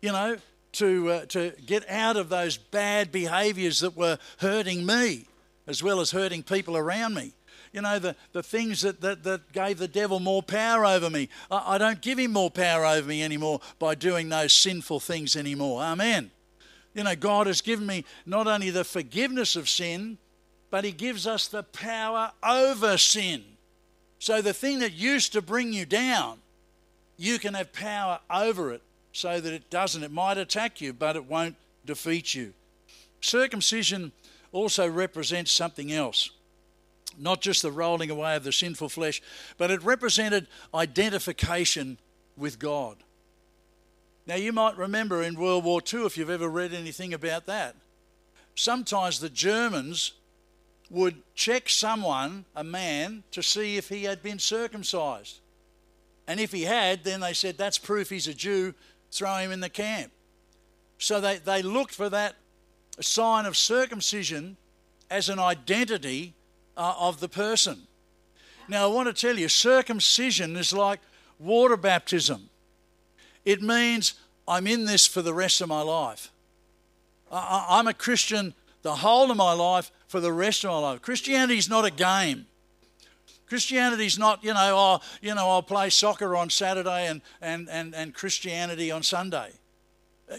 you 0.03 0.13
know, 0.13 0.37
to, 0.73 1.11
uh, 1.11 1.25
to 1.27 1.53
get 1.65 1.89
out 1.89 2.19
of 2.19 2.29
those 2.29 2.59
bad 2.59 3.11
behaviors 3.11 3.81
that 3.81 3.97
were 3.97 4.19
hurting 4.39 4.85
me 4.85 5.27
as 5.67 5.83
well 5.83 6.01
as 6.01 6.11
hurting 6.11 6.43
people 6.43 6.77
around 6.77 7.15
me. 7.15 7.33
You 7.73 7.83
know, 7.83 7.99
the, 7.99 8.17
the 8.33 8.43
things 8.43 8.83
that, 8.83 9.01
that, 9.01 9.23
that 9.25 9.53
gave 9.53 9.79
the 9.79 9.89
devil 9.89 10.21
more 10.21 10.43
power 10.43 10.87
over 10.87 11.11
me. 11.11 11.29
I, 11.51 11.75
I 11.75 11.79
don't 11.79 12.01
give 12.01 12.19
him 12.19 12.33
more 12.33 12.51
power 12.51 12.87
over 12.87 13.09
me 13.09 13.23
anymore 13.23 13.61
by 13.79 13.95
doing 13.95 14.29
those 14.29 14.53
sinful 14.53 15.01
things 15.01 15.37
anymore. 15.37 15.83
Amen. 15.83 16.31
You 16.95 17.05
know, 17.05 17.15
God 17.15 17.47
has 17.47 17.61
given 17.61 17.87
me 17.87 18.05
not 18.25 18.47
only 18.47 18.71
the 18.71 18.85
forgiveness 18.85 19.57
of 19.57 19.69
sin, 19.69 20.17
but 20.71 20.85
He 20.85 20.93
gives 20.93 21.27
us 21.27 21.47
the 21.47 21.63
power 21.63 22.33
over 22.43 22.97
sin. 22.97 23.45
So 24.19 24.41
the 24.41 24.55
thing 24.55 24.79
that 24.79 24.93
used 24.93 25.33
to 25.35 25.43
bring 25.43 25.75
you 25.75 25.85
down, 25.85 26.39
you 27.19 27.39
can 27.39 27.55
have 27.55 27.73
power 27.73 28.21
over 28.31 28.73
it 28.73 28.83
so 29.13 29.41
that 29.41 29.53
it 29.53 29.69
doesn't. 29.69 30.03
It 30.03 30.11
might 30.11 30.39
attack 30.39 30.81
you, 30.81 30.93
but 30.93 31.17
it 31.17 31.27
won't 31.27 31.57
defeat 31.85 32.35
you. 32.35 32.55
Circumcision 33.21 34.13
also 34.57 34.89
represents 34.89 35.53
something 35.53 35.93
else. 35.93 36.31
Not 37.19 37.41
just 37.41 37.63
the 37.63 37.71
rolling 37.71 38.11
away 38.11 38.37
of 38.37 38.45
the 38.45 38.53
sinful 38.53 38.89
flesh, 38.89 39.23
but 39.59 39.71
it 39.71 39.83
represented 39.83 40.49
identification 40.75 41.99
with 42.37 42.59
God. 42.59 42.97
Now, 44.27 44.35
you 44.35 44.53
might 44.53 44.77
remember 44.77 45.23
in 45.23 45.39
World 45.39 45.65
War 45.65 45.81
II, 45.81 46.07
if 46.07 46.17
you've 46.17 46.31
ever 46.31 46.49
read 46.49 46.75
anything 46.75 47.15
about 47.15 47.47
that, 47.47 47.77
sometimes 48.55 49.21
the 49.21 49.29
Germans 49.29 50.13
would 50.91 51.17
check 51.35 51.69
someone, 51.69 52.45
a 52.55 52.65
man, 52.65 53.23
to 53.33 53.43
see 53.43 53.77
if 53.77 53.89
he 53.89 54.05
had 54.05 54.23
been 54.23 54.39
circumcised. 54.39 55.41
And 56.27 56.41
if 56.41 56.51
he 56.51 56.63
had, 56.63 57.05
then 57.05 57.21
they 57.21 57.35
said, 57.35 57.57
that's 57.57 57.79
proof 57.79 58.11
he's 58.11 58.27
a 58.27 58.35
Jew, 58.35 58.75
throw 59.13 59.37
him 59.37 59.53
in 59.53 59.61
the 59.61 59.69
camp. 59.69 60.13
So 60.99 61.21
they, 61.21 61.39
they 61.39 61.63
looked 61.63 61.95
for 61.95 62.09
that 62.09 62.37
sign 63.03 63.47
of 63.47 63.57
circumcision 63.57 64.57
as 65.11 65.29
an 65.29 65.39
identity 65.39 66.35
uh, 66.77 66.95
of 66.99 67.21
the 67.21 67.29
person. 67.29 67.83
Now, 68.69 68.85
I 68.85 68.93
want 68.93 69.15
to 69.15 69.27
tell 69.27 69.39
you, 69.39 69.49
circumcision 69.49 70.57
is 70.57 70.73
like 70.73 71.01
water 71.39 71.77
baptism. 71.77 72.51
It 73.45 73.63
means 73.63 74.15
I'm 74.49 74.67
in 74.67 74.85
this 74.85 75.07
for 75.07 75.23
the 75.23 75.35
rest 75.35 75.61
of 75.61 75.69
my 75.69 75.83
life. 75.83 76.33
I, 77.31 77.79
am 77.79 77.87
a 77.87 77.95
Christian 77.95 78.55
the 78.83 78.95
whole 78.95 79.31
of 79.31 79.37
my 79.37 79.53
life 79.53 79.91
for 80.07 80.21
the 80.21 80.33
rest 80.33 80.65
of 80.65 80.71
my 80.71 80.79
life. 80.79 81.03
Christianity 81.03 81.59
is 81.59 81.69
not 81.69 81.85
a 81.85 81.91
game. 81.91 82.47
Christianity 83.49 84.07
is 84.07 84.19
not, 84.19 84.43
you 84.43 84.55
know, 84.55 84.75
oh, 84.77 85.01
you 85.21 85.35
know, 85.35 85.49
I'll 85.49 85.63
play 85.63 85.91
soccer 85.91 86.35
on 86.37 86.51
Saturday 86.51 87.07
and, 87.07 87.21
and, 87.41 87.69
and, 87.69 87.95
and 87.95 88.15
Christianity 88.15 88.91
on 88.91 89.03
Sunday. 89.03 89.51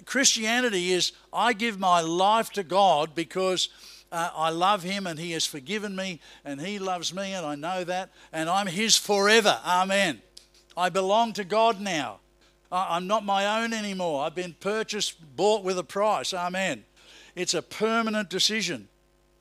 Christianity 0.06 0.92
is 0.92 1.14
I 1.32 1.54
give 1.54 1.80
my 1.80 2.02
life 2.02 2.52
to 2.52 2.64
God 2.64 3.16
because 3.16 3.70
uh, 4.12 4.30
I 4.36 4.50
love 4.50 4.84
Him 4.84 5.08
and 5.08 5.20
He 5.20 5.32
has 5.32 5.46
forgiven 5.46 5.96
me 5.96 6.20
and 6.44 6.62
He 6.62 6.80
loves 6.80 7.14
me 7.14 7.34
and 7.34 7.46
I 7.46 7.56
know 7.56 7.84
that 7.84 8.12
and 8.32 8.50
I'm 8.50 8.68
His 8.68 8.96
forever. 8.98 9.60
Amen. 9.66 10.22
I 10.76 10.90
belong 10.90 11.34
to 11.34 11.44
God 11.44 11.80
now. 11.80 12.20
I'm 12.72 13.08
not 13.08 13.24
my 13.24 13.64
own 13.64 13.74
anymore. 13.74 14.24
I've 14.24 14.36
been 14.36 14.56
purchased, 14.60 15.36
bought 15.36 15.64
with 15.64 15.80
a 15.80 15.84
price. 15.84 16.34
Amen. 16.34 16.84
It's 17.36 17.54
a 17.54 17.62
permanent 17.62 18.30
decision 18.30 18.90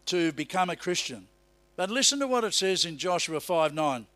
to 0.07 0.33
become 0.33 0.71
a 0.71 0.77
Christian. 0.77 1.27
But 1.75 1.91
listen 1.91 2.21
to 2.21 2.29
what 2.29 2.45
it 2.45 2.55
says 2.55 2.85
in 2.85 2.99
Joshua 2.99 3.41
5 3.41 3.75
9. 3.75 4.07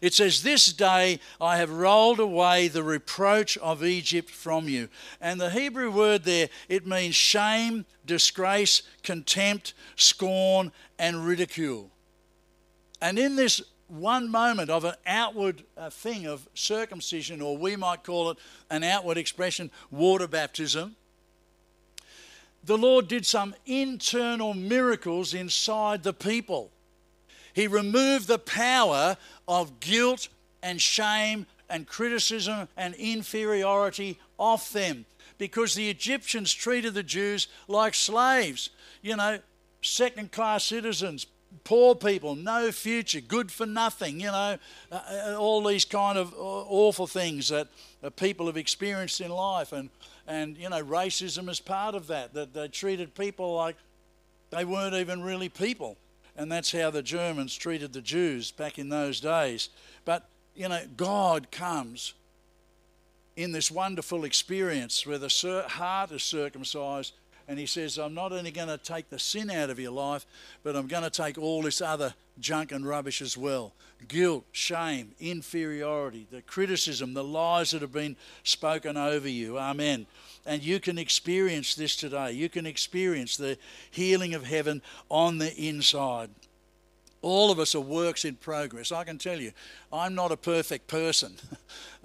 It 0.00 0.14
says, 0.14 0.42
This 0.42 0.72
day 0.72 1.20
I 1.40 1.56
have 1.56 1.70
rolled 1.70 2.20
away 2.20 2.68
the 2.68 2.82
reproach 2.82 3.56
of 3.58 3.84
Egypt 3.84 4.30
from 4.30 4.68
you. 4.68 4.88
And 5.20 5.40
the 5.40 5.50
Hebrew 5.50 5.90
word 5.90 6.24
there, 6.24 6.48
it 6.68 6.86
means 6.86 7.14
shame, 7.14 7.84
disgrace, 8.06 8.82
contempt, 9.02 9.74
scorn, 9.96 10.72
and 10.98 11.24
ridicule. 11.26 11.90
And 13.00 13.18
in 13.18 13.36
this 13.36 13.62
one 13.88 14.30
moment 14.30 14.70
of 14.70 14.84
an 14.84 14.94
outward 15.06 15.64
uh, 15.76 15.90
thing 15.90 16.26
of 16.26 16.48
circumcision, 16.54 17.42
or 17.42 17.58
we 17.58 17.76
might 17.76 18.04
call 18.04 18.30
it 18.30 18.38
an 18.70 18.84
outward 18.84 19.18
expression, 19.18 19.70
water 19.90 20.26
baptism, 20.26 20.96
the 22.64 22.78
Lord 22.78 23.08
did 23.08 23.26
some 23.26 23.54
internal 23.66 24.54
miracles 24.54 25.34
inside 25.34 26.04
the 26.04 26.12
people. 26.12 26.70
He 27.54 27.66
removed 27.66 28.28
the 28.28 28.38
power 28.38 29.16
of 29.52 29.80
guilt 29.80 30.28
and 30.62 30.80
shame 30.80 31.46
and 31.68 31.86
criticism 31.86 32.68
and 32.74 32.94
inferiority 32.94 34.18
off 34.38 34.72
them 34.72 35.04
because 35.36 35.74
the 35.74 35.90
Egyptians 35.90 36.52
treated 36.54 36.94
the 36.94 37.02
Jews 37.02 37.48
like 37.68 37.94
slaves, 37.94 38.70
you 39.02 39.14
know, 39.14 39.40
second 39.82 40.32
class 40.32 40.64
citizens, 40.64 41.26
poor 41.64 41.94
people, 41.94 42.34
no 42.34 42.72
future, 42.72 43.20
good 43.20 43.52
for 43.52 43.66
nothing, 43.66 44.20
you 44.20 44.28
know, 44.28 44.56
uh, 44.90 45.00
uh 45.10 45.36
all 45.38 45.62
these 45.62 45.84
kind 45.84 46.16
of 46.16 46.32
uh, 46.32 46.36
awful 46.36 47.06
things 47.06 47.50
that 47.50 47.68
people 48.16 48.46
have 48.46 48.56
experienced 48.56 49.20
in 49.20 49.30
life. 49.30 49.72
And, 49.72 49.90
and, 50.26 50.56
you 50.56 50.70
know, 50.70 50.82
racism 50.82 51.50
is 51.50 51.60
part 51.60 51.94
of 51.94 52.06
that, 52.06 52.32
that 52.32 52.54
they 52.54 52.68
treated 52.68 53.14
people 53.14 53.54
like 53.54 53.76
they 54.48 54.64
weren't 54.64 54.94
even 54.94 55.22
really 55.22 55.50
people. 55.50 55.98
And 56.36 56.50
that's 56.50 56.72
how 56.72 56.90
the 56.90 57.02
Germans 57.02 57.54
treated 57.54 57.92
the 57.92 58.00
Jews 58.00 58.50
back 58.50 58.78
in 58.78 58.88
those 58.88 59.20
days. 59.20 59.68
But, 60.04 60.28
you 60.54 60.68
know, 60.68 60.82
God 60.96 61.50
comes 61.50 62.14
in 63.36 63.52
this 63.52 63.70
wonderful 63.70 64.24
experience 64.24 65.06
where 65.06 65.18
the 65.18 65.64
heart 65.68 66.10
is 66.10 66.22
circumcised 66.22 67.14
and 67.48 67.58
he 67.58 67.66
says, 67.66 67.98
I'm 67.98 68.14
not 68.14 68.32
only 68.32 68.50
going 68.50 68.68
to 68.68 68.78
take 68.78 69.10
the 69.10 69.18
sin 69.18 69.50
out 69.50 69.70
of 69.70 69.78
your 69.78 69.92
life, 69.92 70.26
but 70.62 70.76
I'm 70.76 70.86
going 70.86 71.02
to 71.02 71.10
take 71.10 71.38
all 71.38 71.62
this 71.62 71.80
other 71.80 72.14
junk 72.40 72.72
and 72.72 72.86
rubbish 72.86 73.20
as 73.20 73.36
well 73.36 73.72
guilt, 74.08 74.44
shame, 74.52 75.12
inferiority, 75.20 76.26
the 76.30 76.42
criticism, 76.42 77.14
the 77.14 77.24
lies 77.24 77.70
that 77.70 77.82
have 77.82 77.92
been 77.92 78.16
spoken 78.42 78.96
over 78.96 79.28
you. 79.28 79.58
Amen. 79.58 80.06
And 80.44 80.62
you 80.62 80.80
can 80.80 80.98
experience 80.98 81.74
this 81.74 81.94
today. 81.94 82.32
You 82.32 82.48
can 82.48 82.66
experience 82.66 83.36
the 83.36 83.58
healing 83.90 84.34
of 84.34 84.44
heaven 84.44 84.82
on 85.08 85.38
the 85.38 85.54
inside. 85.56 86.30
All 87.22 87.52
of 87.52 87.60
us 87.60 87.76
are 87.76 87.80
works 87.80 88.24
in 88.24 88.34
progress. 88.34 88.90
I 88.90 89.04
can 89.04 89.16
tell 89.16 89.40
you, 89.40 89.52
I'm 89.92 90.14
not 90.16 90.32
a 90.32 90.36
perfect 90.36 90.88
person. 90.88 91.36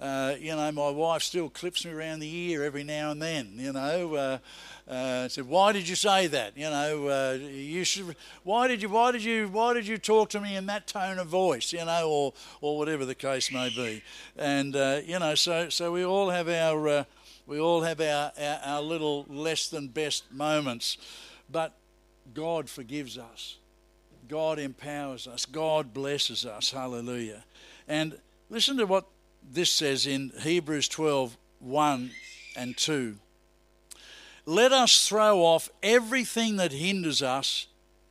Uh, 0.00 0.36
you 0.38 0.54
know, 0.54 0.70
my 0.70 0.90
wife 0.90 1.24
still 1.24 1.48
clips 1.48 1.84
me 1.84 1.90
around 1.90 2.20
the 2.20 2.32
ear 2.32 2.62
every 2.62 2.84
now 2.84 3.10
and 3.10 3.20
then. 3.20 3.50
You 3.56 3.72
know, 3.72 4.14
uh, 4.14 4.38
uh, 4.88 5.26
said, 5.26 5.48
"Why 5.48 5.72
did 5.72 5.88
you 5.88 5.96
say 5.96 6.28
that? 6.28 6.56
You 6.56 6.70
know, 6.70 7.08
uh, 7.08 7.32
you 7.32 7.82
should. 7.82 8.14
Why 8.44 8.68
did 8.68 8.80
you? 8.80 8.88
Why 8.88 9.10
did 9.10 9.24
you? 9.24 9.48
Why 9.48 9.74
did 9.74 9.88
you 9.88 9.98
talk 9.98 10.28
to 10.30 10.40
me 10.40 10.54
in 10.54 10.66
that 10.66 10.86
tone 10.86 11.18
of 11.18 11.26
voice? 11.26 11.72
You 11.72 11.84
know, 11.84 12.08
or 12.08 12.32
or 12.60 12.78
whatever 12.78 13.04
the 13.04 13.16
case 13.16 13.50
may 13.50 13.70
be." 13.70 14.04
And 14.36 14.76
uh, 14.76 15.00
you 15.04 15.18
know, 15.18 15.34
so 15.34 15.68
so 15.68 15.90
we 15.90 16.04
all 16.04 16.30
have 16.30 16.48
our 16.48 16.88
uh, 16.88 17.04
we 17.48 17.58
all 17.58 17.82
have 17.82 18.00
our, 18.00 18.30
our 18.38 18.60
our 18.64 18.80
little 18.80 19.26
less 19.28 19.68
than 19.68 19.88
best 19.88 20.30
moments, 20.32 20.96
but 21.50 21.74
God 22.32 22.70
forgives 22.70 23.18
us. 23.18 23.56
God 24.28 24.58
empowers 24.58 25.26
us. 25.26 25.46
God 25.46 25.94
blesses 25.94 26.44
us. 26.44 26.70
Hallelujah. 26.70 27.44
And 27.86 28.18
listen 28.50 28.76
to 28.76 28.86
what 28.86 29.06
this 29.50 29.70
says 29.70 30.06
in 30.06 30.32
Hebrews 30.40 30.88
12 30.88 31.36
1 31.60 32.10
and 32.56 32.76
2. 32.76 33.16
Let 34.46 34.72
us 34.72 35.08
throw 35.08 35.40
off 35.40 35.70
everything 35.82 36.56
that 36.56 36.72
hinders 36.72 37.22
us 37.22 37.66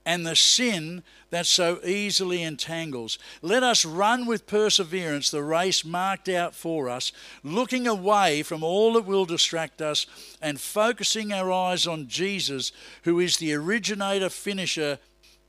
and 0.05 0.25
the 0.25 0.35
sin 0.35 1.03
that 1.31 1.45
so 1.45 1.79
easily 1.83 2.41
entangles. 2.41 3.19
Let 3.41 3.61
us 3.61 3.83
run 3.83 4.25
with 4.25 4.47
perseverance 4.47 5.29
the 5.29 5.43
race 5.43 5.83
marked 5.83 6.29
out 6.29 6.55
for 6.55 6.89
us, 6.89 7.11
looking 7.43 7.87
away 7.87 8.43
from 8.43 8.63
all 8.63 8.93
that 8.93 9.05
will 9.05 9.25
distract 9.25 9.81
us 9.81 10.05
and 10.41 10.61
focusing 10.61 11.33
our 11.33 11.51
eyes 11.51 11.85
on 11.85 12.07
Jesus, 12.07 12.71
who 13.03 13.19
is 13.19 13.37
the 13.37 13.53
originator, 13.53 14.29
finisher, 14.29 14.99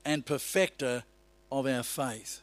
and 0.05 0.25
perfecter 0.25 1.05
of 1.51 1.67
our 1.67 1.83
faith. 1.83 2.41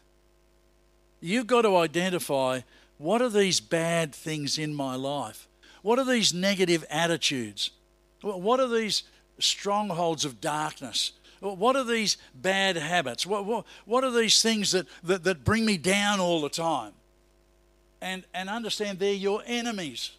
You've 1.19 1.47
got 1.47 1.63
to 1.63 1.75
identify 1.77 2.61
what 2.97 3.21
are 3.21 3.29
these 3.29 3.59
bad 3.59 4.13
things 4.13 4.57
in 4.57 4.73
my 4.73 4.95
life? 4.95 5.47
What 5.81 5.99
are 5.99 6.05
these 6.05 6.33
negative 6.33 6.85
attitudes? 6.89 7.71
What 8.21 8.59
are 8.59 8.67
these 8.67 9.03
strongholds 9.39 10.25
of 10.25 10.41
darkness? 10.41 11.11
What 11.41 11.75
are 11.75 11.83
these 11.83 12.17
bad 12.33 12.77
habits? 12.77 13.25
What, 13.25 13.45
what, 13.45 13.65
what 13.85 14.03
are 14.03 14.11
these 14.11 14.41
things 14.41 14.71
that, 14.71 14.87
that, 15.03 15.23
that 15.25 15.43
bring 15.43 15.65
me 15.65 15.77
down 15.77 16.19
all 16.19 16.41
the 16.41 16.49
time? 16.49 16.93
And, 18.01 18.23
and 18.33 18.49
understand 18.49 18.99
they're 18.99 19.13
your 19.13 19.43
enemies. 19.45 20.11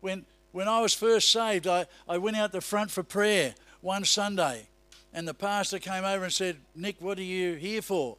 When, 0.00 0.24
when 0.52 0.68
I 0.68 0.80
was 0.80 0.92
first 0.92 1.30
saved, 1.30 1.66
I, 1.66 1.86
I 2.08 2.18
went 2.18 2.36
out 2.36 2.52
the 2.52 2.60
front 2.60 2.90
for 2.90 3.02
prayer 3.02 3.54
one 3.80 4.04
Sunday, 4.04 4.66
and 5.12 5.26
the 5.26 5.34
pastor 5.34 5.78
came 5.78 6.04
over 6.04 6.24
and 6.24 6.32
said, 6.32 6.56
Nick, 6.74 6.96
what 7.00 7.18
are 7.18 7.22
you 7.22 7.54
here 7.54 7.82
for? 7.82 8.16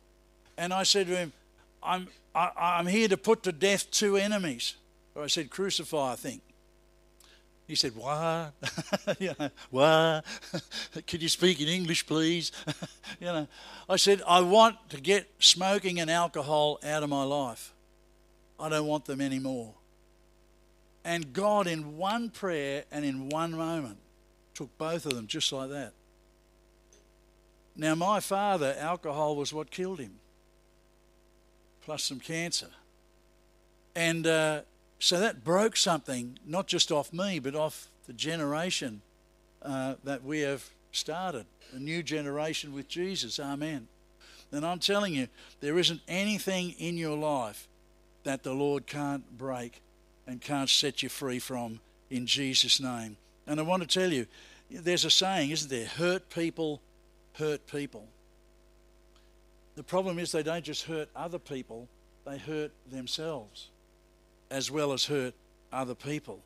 And 0.58 0.74
I 0.74 0.84
said 0.84 1.08
to 1.08 1.16
him, 1.16 1.34
I'm, 1.82 2.08
I, 2.36 2.46
am 2.46 2.52
i 2.58 2.80
am 2.80 2.88
here 2.88 3.08
to 3.08 3.18
put 3.18 3.44
to 3.44 3.52
death 3.52 3.90
two 3.92 4.18
enemies. 4.18 4.76
Or 5.16 5.24
I 5.24 5.28
said, 5.28 5.50
crucify, 5.50 6.14
I 6.14 6.16
think. 6.16 6.42
He 7.72 7.76
said, 7.76 7.96
What? 7.96 8.52
you 9.20 9.34
know, 9.40 9.50
what? 9.70 10.26
Could 11.08 11.22
you 11.22 11.30
speak 11.30 11.62
in 11.62 11.70
English, 11.70 12.06
please? 12.06 12.52
you 13.22 13.28
know, 13.28 13.48
I 13.88 13.96
said, 13.96 14.22
I 14.28 14.42
want 14.42 14.76
to 14.90 15.00
get 15.00 15.30
smoking 15.40 16.02
and 16.02 16.12
alcohol 16.12 16.80
out 16.84 17.02
of 17.02 17.10
my 17.10 17.24
life. 17.24 17.74
I 18.60 18.68
don't 18.68 18.88
want 18.88 19.06
them 19.06 19.22
anymore. 19.22 19.74
And 21.06 21.32
God, 21.32 21.66
in 21.66 21.96
one 21.96 22.30
prayer 22.30 22.84
and 22.92 23.06
in 23.06 23.30
one 23.30 23.54
moment, 23.54 24.00
took 24.54 24.78
both 24.78 25.06
of 25.06 25.14
them 25.14 25.28
just 25.28 25.54
like 25.54 25.70
that. 25.70 25.94
Now, 27.76 27.96
my 27.96 28.20
father, 28.20 28.76
alcohol 28.78 29.36
was 29.36 29.54
what 29.54 29.72
killed 29.72 30.00
him, 30.00 30.20
plus 31.84 32.04
some 32.04 32.20
cancer. 32.20 32.68
And 33.96 34.28
uh, 34.28 34.62
so 35.00 35.20
that 35.20 35.44
broke 35.44 35.76
something, 35.76 36.38
not 36.46 36.68
just 36.68 36.92
off 36.92 37.12
me, 37.12 37.40
but 37.40 37.56
off 37.56 37.88
the 38.08 38.14
generation 38.14 39.02
uh, 39.62 39.96
that 40.04 40.24
we 40.24 40.42
have 40.42 40.70
started. 40.92 41.46
A 41.74 41.80
new 41.80 42.04
generation 42.04 42.74
with 42.74 42.88
Jesus. 42.88 43.40
Amen. 43.40 43.88
And 44.52 44.66
I'm 44.66 44.80
telling 44.80 45.14
you, 45.14 45.28
there 45.62 45.78
isn't 45.78 46.02
anything 46.08 46.72
in 46.78 46.98
your 46.98 47.18
life 47.18 47.68
that 48.24 48.44
the 48.44 48.54
Lord 48.54 48.86
can't 48.86 49.38
break 49.38 49.82
and 50.28 50.42
can't 50.42 50.70
set 50.70 51.02
you 51.02 51.10
free 51.10 51.40
from 51.40 51.80
in 52.10 52.26
Jesus' 52.26 52.80
name. 52.80 53.18
And 53.48 53.60
I 53.60 53.64
want 53.64 53.82
to 53.82 53.88
tell 53.88 54.12
you, 54.12 54.28
there's 54.70 55.06
a 55.06 55.10
saying, 55.10 55.52
isn't 55.52 55.70
there? 55.70 55.86
Hurt 55.86 56.30
people 56.30 56.82
hurt 57.34 57.66
people. 57.68 58.08
The 59.76 59.84
problem 59.84 60.20
is 60.20 60.32
they 60.32 60.44
don't 60.44 60.64
just 60.64 60.84
hurt 60.84 61.10
other 61.16 61.40
people, 61.40 61.88
they 62.26 62.38
hurt 62.38 62.72
themselves 62.90 63.70
as 64.50 64.70
well 64.70 64.92
as 64.92 65.06
hurt 65.06 65.34
other 65.72 65.96
people. 65.96 66.42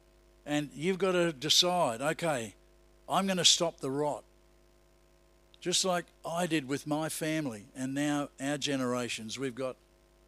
And 0.45 0.69
you've 0.75 0.99
got 0.99 1.13
to 1.13 1.33
decide 1.33 2.01
okay, 2.01 2.53
I'm 3.09 3.25
going 3.25 3.37
to 3.37 3.45
stop 3.45 3.79
the 3.79 3.89
rot. 3.91 4.23
Just 5.59 5.83
like 5.83 6.05
I 6.23 6.45
did 6.45 6.67
with 6.67 6.85
my 6.85 7.09
family, 7.09 7.65
and 7.75 7.95
now 7.95 8.29
our 8.39 8.57
generations. 8.57 9.39
We've 9.39 9.55
got 9.55 9.75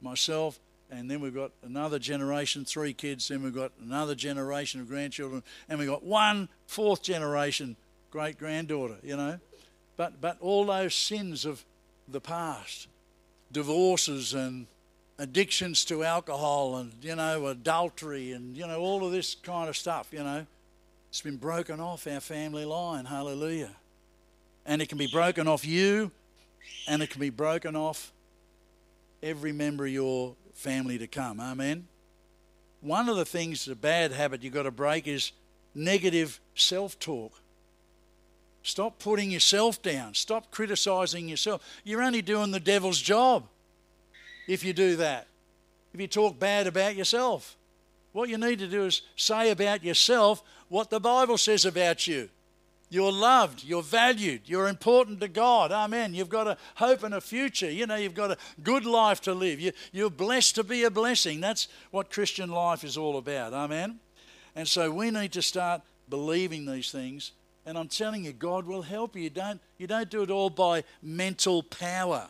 myself, 0.01 0.59
and 0.89 1.11
then 1.11 1.19
we've 1.19 1.35
got 1.35 1.51
another 1.63 1.99
generation, 1.99 2.65
three 2.65 2.93
kids, 2.93 3.27
then 3.27 3.43
we've 3.43 3.53
got 3.53 3.71
another 3.79 4.15
generation 4.15 4.81
of 4.81 4.87
grandchildren, 4.87 5.43
and 5.69 5.77
we've 5.77 5.87
got 5.87 6.03
one 6.03 6.49
fourth 6.65 7.03
generation 7.03 7.75
great 8.09 8.39
granddaughter, 8.39 8.95
you 9.03 9.15
know. 9.15 9.39
But, 9.97 10.21
but 10.21 10.37
all 10.39 10.65
those 10.65 10.95
sins 10.95 11.43
of 11.43 11.65
the 12.07 12.21
past, 12.21 12.87
divorces 13.51 14.33
and 14.33 14.67
addictions 15.17 15.83
to 15.85 16.03
alcohol 16.03 16.77
and, 16.77 16.93
you 17.01 17.15
know, 17.15 17.47
adultery 17.47 18.31
and, 18.31 18.55
you 18.55 18.67
know, 18.67 18.79
all 18.79 19.05
of 19.05 19.11
this 19.11 19.35
kind 19.35 19.67
of 19.67 19.75
stuff, 19.75 20.07
you 20.11 20.23
know. 20.23 20.45
It's 21.09 21.21
been 21.21 21.37
broken 21.37 21.79
off 21.79 22.05
our 22.05 22.19
family 22.19 22.65
line. 22.65 23.05
Hallelujah. 23.05 23.71
And 24.65 24.81
it 24.81 24.89
can 24.89 24.97
be 24.97 25.07
broken 25.07 25.47
off 25.47 25.65
you 25.65 26.11
and 26.87 27.01
it 27.01 27.09
can 27.09 27.19
be 27.19 27.29
broken 27.29 27.75
off 27.75 28.11
every 29.23 29.51
member 29.51 29.85
of 29.85 29.91
your 29.91 30.35
family 30.53 30.97
to 30.97 31.07
come. 31.07 31.39
Amen. 31.39 31.87
One 32.81 33.09
of 33.09 33.17
the 33.17 33.25
things, 33.25 33.67
a 33.67 33.75
bad 33.75 34.11
habit 34.11 34.43
you've 34.43 34.53
got 34.53 34.63
to 34.63 34.71
break 34.71 35.07
is 35.07 35.31
negative 35.73 36.39
self 36.53 36.99
talk. 36.99 37.31
Stop 38.67 38.99
putting 38.99 39.31
yourself 39.31 39.81
down. 39.81 40.13
Stop 40.13 40.51
criticizing 40.51 41.29
yourself. 41.29 41.65
You're 41.85 42.01
only 42.03 42.21
doing 42.21 42.51
the 42.51 42.59
devil's 42.59 43.01
job 43.01 43.45
if 44.45 44.61
you 44.61 44.73
do 44.73 44.97
that. 44.97 45.27
If 45.93 46.01
you 46.01 46.07
talk 46.07 46.37
bad 46.37 46.67
about 46.67 46.97
yourself, 46.97 47.55
what 48.11 48.27
you 48.27 48.37
need 48.37 48.59
to 48.59 48.67
do 48.67 48.83
is 48.83 49.03
say 49.15 49.51
about 49.51 49.85
yourself 49.85 50.43
what 50.67 50.89
the 50.89 50.99
Bible 50.99 51.37
says 51.37 51.63
about 51.63 52.07
you. 52.07 52.27
You're 52.89 53.09
loved, 53.09 53.63
you're 53.63 53.81
valued, 53.81 54.41
you're 54.43 54.67
important 54.67 55.21
to 55.21 55.29
God. 55.29 55.71
Amen. 55.71 56.13
You've 56.13 56.27
got 56.27 56.47
a 56.47 56.57
hope 56.75 57.03
and 57.03 57.13
a 57.13 57.21
future. 57.21 57.71
You 57.71 57.87
know, 57.87 57.95
you've 57.95 58.13
got 58.15 58.31
a 58.31 58.37
good 58.61 58.85
life 58.85 59.21
to 59.21 59.33
live. 59.33 59.61
You, 59.61 59.71
you're 59.93 60.09
blessed 60.09 60.55
to 60.55 60.65
be 60.65 60.83
a 60.83 60.91
blessing. 60.91 61.39
That's 61.39 61.69
what 61.91 62.11
Christian 62.11 62.49
life 62.49 62.83
is 62.83 62.97
all 62.97 63.17
about. 63.17 63.53
Amen. 63.53 64.01
And 64.57 64.67
so 64.67 64.91
we 64.91 65.09
need 65.09 65.31
to 65.31 65.41
start 65.41 65.83
believing 66.09 66.65
these 66.65 66.91
things. 66.91 67.31
And 67.67 67.77
I'm 67.77 67.89
telling 67.89 68.23
you, 68.23 68.31
God 68.31 68.65
will 68.65 68.81
help 68.81 69.13
you. 69.17 69.23
You 69.23 69.29
don't, 69.29 69.59
you 69.77 69.87
don't 69.87 70.09
do 70.09 70.23
it 70.23 70.31
all 70.31 70.49
by 70.49 70.85
mental 71.03 71.61
power. 71.61 72.29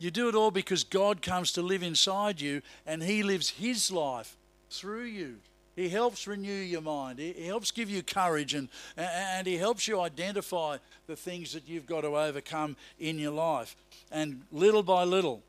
You 0.00 0.10
do 0.10 0.28
it 0.28 0.34
all 0.34 0.50
because 0.50 0.82
God 0.82 1.22
comes 1.22 1.52
to 1.52 1.62
live 1.62 1.84
inside 1.84 2.40
you 2.40 2.60
and 2.84 3.00
He 3.00 3.22
lives 3.22 3.50
His 3.50 3.92
life 3.92 4.36
through 4.70 5.04
you. 5.04 5.36
He 5.76 5.88
helps 5.88 6.26
renew 6.26 6.50
your 6.50 6.80
mind. 6.80 7.20
He 7.20 7.46
helps 7.46 7.70
give 7.70 7.88
you 7.88 8.02
courage 8.02 8.54
and, 8.54 8.68
and 8.96 9.46
He 9.46 9.56
helps 9.56 9.86
you 9.86 10.00
identify 10.00 10.78
the 11.06 11.14
things 11.14 11.52
that 11.52 11.68
you've 11.68 11.86
got 11.86 12.00
to 12.00 12.08
overcome 12.08 12.74
in 12.98 13.20
your 13.20 13.32
life. 13.32 13.76
And 14.10 14.42
little 14.50 14.82
by 14.82 15.04
little, 15.04 15.42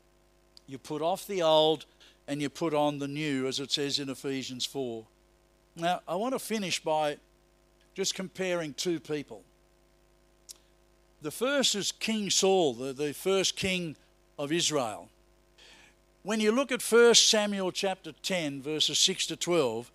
you 0.68 0.78
put 0.78 1.02
off 1.02 1.26
the 1.26 1.42
old 1.42 1.86
and 2.28 2.40
you 2.40 2.48
put 2.48 2.72
on 2.72 3.00
the 3.00 3.08
new, 3.08 3.48
as 3.48 3.58
it 3.58 3.72
says 3.72 3.98
in 3.98 4.10
Ephesians 4.10 4.64
4. 4.64 5.04
Now, 5.74 6.02
I 6.06 6.14
want 6.14 6.34
to 6.34 6.38
finish 6.38 6.80
by 6.80 7.18
just 7.96 8.14
comparing 8.14 8.74
two 8.74 9.00
people. 9.00 9.42
The 11.22 11.30
first 11.30 11.74
is 11.74 11.92
King 11.92 12.28
Saul, 12.28 12.74
the, 12.74 12.92
the 12.92 13.14
first 13.14 13.56
king 13.56 13.96
of 14.38 14.52
Israel. 14.52 15.08
When 16.22 16.38
you 16.38 16.52
look 16.52 16.70
at 16.70 16.82
1 16.82 17.14
Samuel 17.14 17.72
chapter 17.72 18.12
10, 18.12 18.60
verses 18.60 18.98
6 18.98 19.28
to 19.28 19.36
12, 19.36 19.90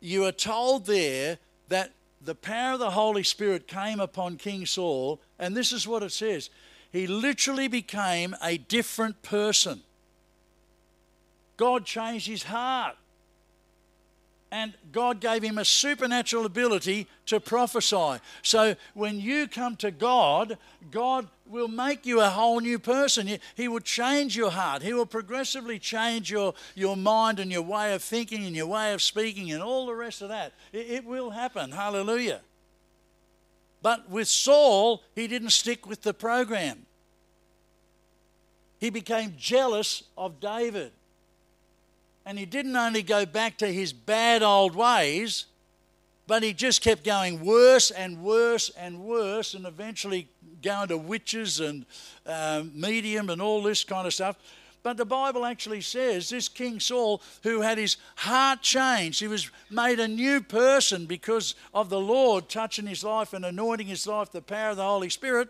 you 0.00 0.26
are 0.26 0.32
told 0.32 0.84
there 0.84 1.38
that 1.68 1.92
the 2.20 2.34
power 2.34 2.74
of 2.74 2.80
the 2.80 2.90
Holy 2.90 3.22
Spirit 3.22 3.66
came 3.66 3.98
upon 3.98 4.36
King 4.36 4.66
Saul, 4.66 5.18
and 5.38 5.56
this 5.56 5.72
is 5.72 5.88
what 5.88 6.02
it 6.02 6.12
says 6.12 6.50
he 6.90 7.06
literally 7.06 7.66
became 7.66 8.36
a 8.42 8.58
different 8.58 9.22
person. 9.22 9.80
God 11.56 11.86
changed 11.86 12.26
his 12.26 12.42
heart. 12.42 12.96
And 14.52 14.74
God 14.92 15.18
gave 15.18 15.42
him 15.42 15.56
a 15.56 15.64
supernatural 15.64 16.44
ability 16.44 17.06
to 17.24 17.40
prophesy. 17.40 18.20
So 18.42 18.76
when 18.92 19.18
you 19.18 19.48
come 19.48 19.76
to 19.76 19.90
God, 19.90 20.58
God 20.90 21.26
will 21.46 21.68
make 21.68 22.04
you 22.04 22.20
a 22.20 22.28
whole 22.28 22.60
new 22.60 22.78
person. 22.78 23.38
He 23.54 23.66
will 23.66 23.80
change 23.80 24.36
your 24.36 24.50
heart. 24.50 24.82
He 24.82 24.92
will 24.92 25.06
progressively 25.06 25.78
change 25.78 26.30
your, 26.30 26.52
your 26.74 26.98
mind 26.98 27.40
and 27.40 27.50
your 27.50 27.62
way 27.62 27.94
of 27.94 28.02
thinking 28.02 28.44
and 28.44 28.54
your 28.54 28.66
way 28.66 28.92
of 28.92 29.00
speaking 29.00 29.50
and 29.52 29.62
all 29.62 29.86
the 29.86 29.94
rest 29.94 30.20
of 30.20 30.28
that. 30.28 30.52
It, 30.70 30.90
it 30.90 31.04
will 31.06 31.30
happen. 31.30 31.72
Hallelujah. 31.72 32.42
But 33.80 34.10
with 34.10 34.28
Saul, 34.28 35.02
he 35.14 35.28
didn't 35.28 35.50
stick 35.50 35.88
with 35.88 36.02
the 36.02 36.12
program. 36.12 36.84
He 38.78 38.90
became 38.90 39.32
jealous 39.38 40.02
of 40.18 40.40
David. 40.40 40.92
And 42.24 42.38
he 42.38 42.46
didn't 42.46 42.76
only 42.76 43.02
go 43.02 43.26
back 43.26 43.58
to 43.58 43.66
his 43.66 43.92
bad 43.92 44.42
old 44.42 44.76
ways, 44.76 45.46
but 46.26 46.42
he 46.42 46.52
just 46.52 46.82
kept 46.82 47.04
going 47.04 47.44
worse 47.44 47.90
and 47.90 48.22
worse 48.22 48.70
and 48.70 49.00
worse, 49.00 49.54
and 49.54 49.66
eventually 49.66 50.28
going 50.62 50.88
to 50.88 50.96
witches 50.96 51.60
and 51.60 51.84
uh, 52.24 52.62
medium 52.72 53.28
and 53.28 53.42
all 53.42 53.62
this 53.62 53.82
kind 53.84 54.06
of 54.06 54.14
stuff. 54.14 54.36
But 54.82 54.96
the 54.96 55.04
Bible 55.04 55.44
actually 55.44 55.80
says 55.80 56.30
this 56.30 56.48
King 56.48 56.80
Saul, 56.80 57.22
who 57.42 57.60
had 57.60 57.78
his 57.78 57.96
heart 58.16 58.62
changed, 58.62 59.20
he 59.20 59.28
was 59.28 59.50
made 59.70 60.00
a 60.00 60.08
new 60.08 60.40
person 60.40 61.06
because 61.06 61.54
of 61.72 61.88
the 61.88 62.00
Lord 62.00 62.48
touching 62.48 62.86
his 62.86 63.04
life 63.04 63.32
and 63.32 63.44
anointing 63.44 63.86
his 63.86 64.06
life, 64.06 64.32
the 64.32 64.42
power 64.42 64.70
of 64.70 64.76
the 64.76 64.84
Holy 64.84 65.08
Spirit. 65.08 65.48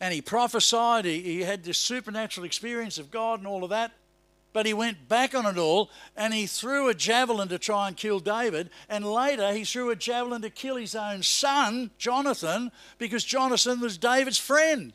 And 0.00 0.14
he 0.14 0.22
prophesied, 0.22 1.04
he, 1.04 1.20
he 1.20 1.40
had 1.42 1.62
this 1.62 1.76
supernatural 1.76 2.46
experience 2.46 2.98
of 2.98 3.10
God 3.10 3.40
and 3.40 3.46
all 3.46 3.64
of 3.64 3.70
that. 3.70 3.92
But 4.52 4.66
he 4.66 4.74
went 4.74 5.08
back 5.08 5.34
on 5.34 5.46
it 5.46 5.58
all 5.58 5.90
and 6.16 6.34
he 6.34 6.46
threw 6.46 6.88
a 6.88 6.94
javelin 6.94 7.48
to 7.48 7.58
try 7.58 7.86
and 7.86 7.96
kill 7.96 8.18
David. 8.18 8.70
And 8.88 9.04
later 9.04 9.52
he 9.52 9.64
threw 9.64 9.90
a 9.90 9.96
javelin 9.96 10.42
to 10.42 10.50
kill 10.50 10.76
his 10.76 10.94
own 10.94 11.22
son, 11.22 11.90
Jonathan, 11.98 12.72
because 12.98 13.24
Jonathan 13.24 13.80
was 13.80 13.96
David's 13.96 14.38
friend. 14.38 14.92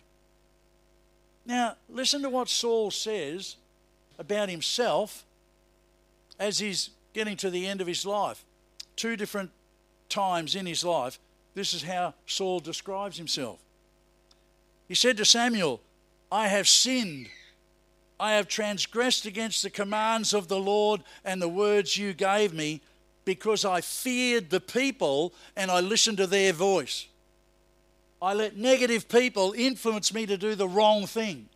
Now, 1.46 1.76
listen 1.88 2.22
to 2.24 2.30
what 2.30 2.50
Saul 2.50 2.92
says 2.92 3.56
about 4.18 4.50
himself 4.50 5.26
as 6.40 6.60
he's 6.60 6.90
getting 7.14 7.38
to 7.38 7.50
the 7.50 7.68
end 7.68 7.82
of 7.82 7.88
his 7.88 8.06
life. 8.06 8.44
Two 8.96 9.16
different 9.16 9.52
times 10.10 10.56
in 10.56 10.66
his 10.66 10.84
life, 10.84 11.20
this 11.54 11.74
is 11.74 11.84
how 11.84 12.14
Saul 12.26 12.60
describes 12.60 13.18
himself. 13.18 13.60
He 14.88 14.96
said 14.96 15.18
to 15.18 15.26
Samuel, 15.26 15.82
I 16.32 16.48
have 16.48 16.68
sinned 16.68 17.30
I 18.20 18.34
have 18.34 18.48
transgressed 18.48 19.26
against 19.26 19.64
the 19.64 19.70
commands 19.70 20.34
of 20.34 20.48
the 20.48 20.60
Lord 20.60 21.04
and 21.24 21.42
the 21.42 21.50
words 21.50 21.98
you 21.98 22.14
gave 22.14 22.54
me 22.54 22.82
because 23.26 23.66
I 23.66 23.82
feared 23.82 24.50
the 24.50 24.62
people 24.62 25.34
and 25.56 25.70
I 25.70 25.82
listened 25.82 26.18
to 26.18 26.28
their 26.28 26.54
voice. 26.54 27.08
I 28.22 28.34
let 28.34 28.56
negative 28.56 29.10
people 29.10 29.54
influence 29.58 30.14
me 30.14 30.26
to 30.28 30.38
do 30.38 30.56
the 30.56 30.68
wrong 30.68 31.06
thing. 31.06 31.50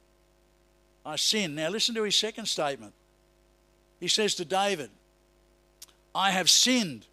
I 1.05 1.15
sin. 1.15 1.55
Now, 1.55 1.69
listen 1.69 1.95
to 1.95 2.03
his 2.03 2.15
second 2.15 2.47
statement. 2.47 2.93
He 3.99 4.07
says 4.07 4.35
to 4.35 4.45
David, 4.45 4.89
I 6.13 6.31
have 6.31 6.49
sinned. 6.49 7.05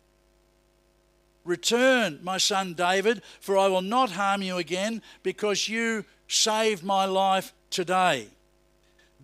Return, 1.44 2.18
my 2.22 2.38
son 2.38 2.74
David, 2.74 3.22
for 3.40 3.56
I 3.56 3.68
will 3.68 3.82
not 3.82 4.10
harm 4.10 4.42
you 4.42 4.56
again 4.56 5.00
because 5.22 5.68
you 5.68 6.04
saved 6.26 6.82
my 6.82 7.04
life 7.04 7.54
today. 7.70 8.28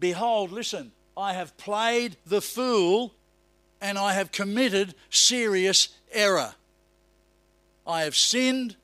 Behold, 0.02 0.50
listen, 0.50 0.90
I 1.16 1.34
have 1.34 1.56
played 1.56 2.16
the 2.26 2.40
fool 2.40 3.14
and 3.80 3.96
I 3.96 4.14
have 4.14 4.32
committed 4.32 4.96
serious 5.10 5.90
error. 6.10 6.56
I 7.86 8.02
have 8.02 8.16
sinned, 8.16 8.74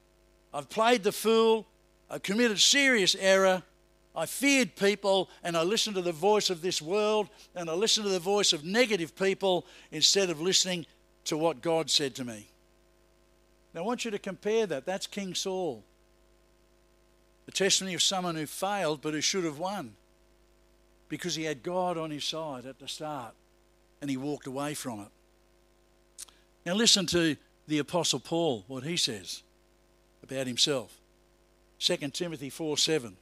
I've 0.54 0.70
played 0.70 1.02
the 1.02 1.11
fool, 1.11 1.66
I've 2.09 2.22
committed 2.22 2.61
serious 2.61 3.16
error. 3.18 3.64
I 4.14 4.26
feared 4.26 4.76
people 4.76 5.28
and 5.42 5.57
I 5.57 5.64
listened 5.64 5.96
to 5.96 6.02
the 6.02 6.12
voice 6.12 6.50
of 6.50 6.62
this 6.62 6.81
world 6.81 7.28
and 7.57 7.68
I 7.68 7.72
listened 7.72 8.07
to 8.07 8.12
the 8.12 8.20
voice 8.20 8.52
of 8.52 8.64
negative 8.64 9.16
people 9.16 9.66
instead 9.90 10.31
of 10.31 10.40
listening 10.40 10.87
to 11.24 11.37
what 11.37 11.62
God 11.62 11.90
said 11.90 12.14
to 12.14 12.24
me. 12.24 12.46
Now 13.74 13.81
I 13.81 13.85
want 13.85 14.04
you 14.04 14.12
to 14.12 14.20
compare 14.20 14.66
that. 14.66 14.87
That's 14.87 15.09
King 15.09 15.35
Saul. 15.35 15.83
The 17.46 17.52
testimony 17.52 17.94
of 17.94 18.02
someone 18.02 18.37
who 18.37 18.46
failed 18.46 19.02
but 19.02 19.14
who 19.14 19.20
should 19.20 19.42
have 19.42 19.59
won 19.59 19.96
because 21.09 21.35
he 21.35 21.44
had 21.44 21.62
God 21.62 21.97
on 21.97 22.11
his 22.11 22.25
side 22.25 22.66
at 22.66 22.79
the 22.79 22.88
start 22.88 23.35
and 24.01 24.11
he 24.11 24.16
walked 24.16 24.47
away 24.47 24.75
from 24.75 25.01
it. 25.01 25.09
Now, 26.66 26.75
listen 26.75 27.07
to 27.07 27.37
the 27.66 27.79
Apostle 27.79 28.21
Paul, 28.21 28.64
what 28.66 28.85
he 28.85 28.97
says 28.97 29.42
about 30.23 30.47
himself. 30.47 30.99
2 31.79 31.97
Timothy 32.09 32.51
4 32.51 32.77
7. 32.77 33.16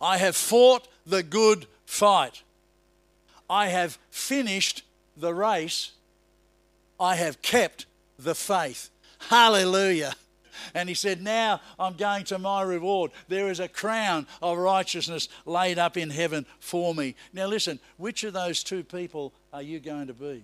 I 0.00 0.18
have 0.18 0.36
fought 0.36 0.88
the 1.06 1.22
good 1.22 1.66
fight. 1.86 2.42
I 3.48 3.68
have 3.68 3.98
finished 4.10 4.82
the 5.16 5.32
race. 5.32 5.92
I 6.98 7.16
have 7.16 7.40
kept 7.42 7.86
the 8.18 8.34
faith. 8.34 8.90
Hallelujah. 9.30 10.14
And 10.74 10.88
he 10.88 10.94
said, 10.94 11.22
Now 11.22 11.60
I'm 11.78 11.94
going 11.94 12.24
to 12.24 12.38
my 12.38 12.62
reward. 12.62 13.10
There 13.28 13.50
is 13.50 13.60
a 13.60 13.68
crown 13.68 14.26
of 14.42 14.58
righteousness 14.58 15.28
laid 15.44 15.78
up 15.78 15.96
in 15.96 16.10
heaven 16.10 16.46
for 16.60 16.94
me. 16.94 17.14
Now, 17.32 17.46
listen, 17.46 17.80
which 17.96 18.24
of 18.24 18.32
those 18.32 18.62
two 18.62 18.84
people 18.84 19.32
are 19.52 19.62
you 19.62 19.80
going 19.80 20.06
to 20.06 20.14
be? 20.14 20.42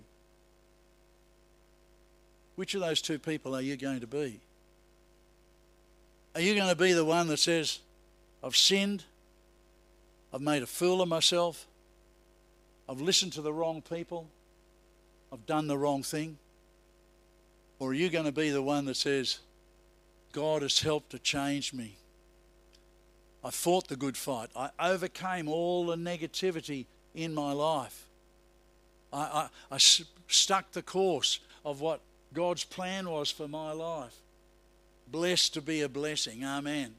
Which 2.56 2.74
of 2.74 2.80
those 2.80 3.00
two 3.00 3.18
people 3.18 3.54
are 3.54 3.62
you 3.62 3.76
going 3.76 4.00
to 4.00 4.06
be? 4.06 4.40
Are 6.34 6.40
you 6.40 6.54
going 6.54 6.68
to 6.68 6.76
be 6.76 6.92
the 6.92 7.04
one 7.04 7.28
that 7.28 7.38
says, 7.38 7.78
I've 8.42 8.56
sinned, 8.56 9.04
I've 10.32 10.40
made 10.40 10.62
a 10.62 10.66
fool 10.66 11.02
of 11.02 11.08
myself, 11.08 11.66
I've 12.88 13.00
listened 13.00 13.34
to 13.34 13.42
the 13.42 13.52
wrong 13.52 13.82
people, 13.82 14.28
I've 15.32 15.46
done 15.46 15.66
the 15.66 15.78
wrong 15.78 16.02
thing? 16.02 16.38
Or 17.78 17.90
are 17.90 17.94
you 17.94 18.10
going 18.10 18.24
to 18.26 18.32
be 18.32 18.50
the 18.50 18.62
one 18.62 18.84
that 18.86 18.96
says, 18.96 19.40
God 20.32 20.62
has 20.62 20.80
helped 20.80 21.10
to 21.10 21.18
change 21.18 21.72
me. 21.72 21.96
I 23.44 23.50
fought 23.50 23.88
the 23.88 23.96
good 23.96 24.16
fight. 24.16 24.50
I 24.56 24.70
overcame 24.78 25.48
all 25.48 25.86
the 25.86 25.96
negativity 25.96 26.86
in 27.14 27.34
my 27.34 27.52
life. 27.52 28.06
I, 29.12 29.48
I, 29.70 29.74
I 29.74 29.78
stuck 29.78 30.72
the 30.72 30.82
course 30.82 31.40
of 31.64 31.80
what 31.80 32.00
God's 32.32 32.64
plan 32.64 33.08
was 33.10 33.30
for 33.30 33.48
my 33.48 33.72
life. 33.72 34.16
Blessed 35.08 35.54
to 35.54 35.60
be 35.60 35.82
a 35.82 35.88
blessing. 35.88 36.44
Amen. 36.44 36.94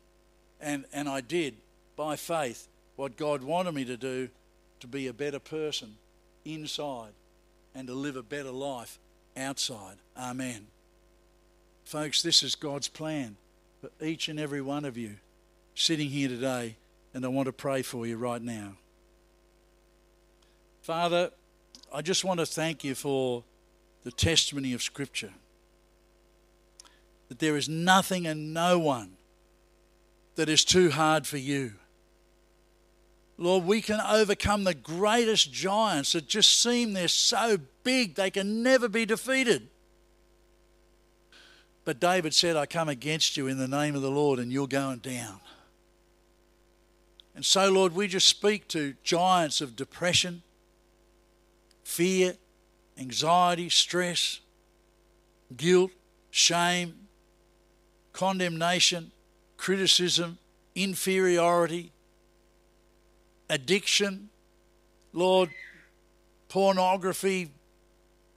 And, 0.61 0.85
and 0.93 1.09
I 1.09 1.21
did, 1.21 1.55
by 1.95 2.15
faith, 2.15 2.67
what 2.95 3.17
God 3.17 3.43
wanted 3.43 3.73
me 3.73 3.85
to 3.85 3.97
do 3.97 4.29
to 4.81 4.87
be 4.87 5.07
a 5.07 5.13
better 5.13 5.39
person 5.39 5.95
inside 6.45 7.13
and 7.73 7.87
to 7.87 7.93
live 7.93 8.15
a 8.15 8.23
better 8.23 8.51
life 8.51 8.99
outside. 9.35 9.97
Amen. 10.17 10.67
Folks, 11.83 12.21
this 12.21 12.43
is 12.43 12.55
God's 12.55 12.87
plan 12.87 13.35
for 13.81 13.89
each 14.03 14.29
and 14.29 14.39
every 14.39 14.61
one 14.61 14.85
of 14.85 14.97
you 14.97 15.17
sitting 15.75 16.09
here 16.09 16.29
today, 16.29 16.77
and 17.13 17.25
I 17.25 17.27
want 17.27 17.47
to 17.47 17.53
pray 17.53 17.81
for 17.81 18.07
you 18.07 18.17
right 18.17 18.41
now. 18.41 18.73
Father, 20.81 21.31
I 21.93 22.01
just 22.01 22.25
want 22.25 22.39
to 22.39 22.45
thank 22.45 22.83
you 22.83 22.95
for 22.95 23.43
the 24.03 24.11
testimony 24.11 24.73
of 24.73 24.81
Scripture 24.81 25.31
that 27.29 27.39
there 27.39 27.55
is 27.55 27.69
nothing 27.69 28.27
and 28.27 28.53
no 28.53 28.77
one 28.79 29.13
that 30.35 30.49
is 30.49 30.65
too 30.65 30.91
hard 30.91 31.25
for 31.25 31.37
you. 31.37 31.73
Lord, 33.37 33.65
we 33.65 33.81
can 33.81 33.99
overcome 33.99 34.63
the 34.63 34.73
greatest 34.73 35.51
giants 35.51 36.13
that 36.13 36.27
just 36.27 36.61
seem 36.61 36.93
they're 36.93 37.07
so 37.07 37.57
big 37.83 38.15
they 38.15 38.29
can 38.29 38.61
never 38.61 38.87
be 38.87 39.05
defeated. 39.05 39.69
But 41.85 41.99
David 41.99 42.33
said, 42.33 42.55
I 42.55 42.65
come 42.65 42.87
against 42.89 43.35
you 43.35 43.47
in 43.47 43.57
the 43.57 43.67
name 43.67 43.95
of 43.95 44.01
the 44.01 44.11
Lord, 44.11 44.39
and 44.39 44.51
you're 44.51 44.67
going 44.67 44.99
down. 44.99 45.39
And 47.35 47.43
so, 47.43 47.69
Lord, 47.69 47.95
we 47.95 48.07
just 48.07 48.27
speak 48.27 48.67
to 48.69 48.93
giants 49.03 49.59
of 49.59 49.75
depression, 49.75 50.43
fear, 51.83 52.35
anxiety, 52.97 53.69
stress, 53.69 54.39
guilt, 55.57 55.91
shame, 56.31 56.93
condemnation, 58.13 59.11
criticism, 59.57 60.38
inferiority, 60.75 61.91
addiction, 63.49 64.29
Lord, 65.11 65.49
pornography, 66.49 67.49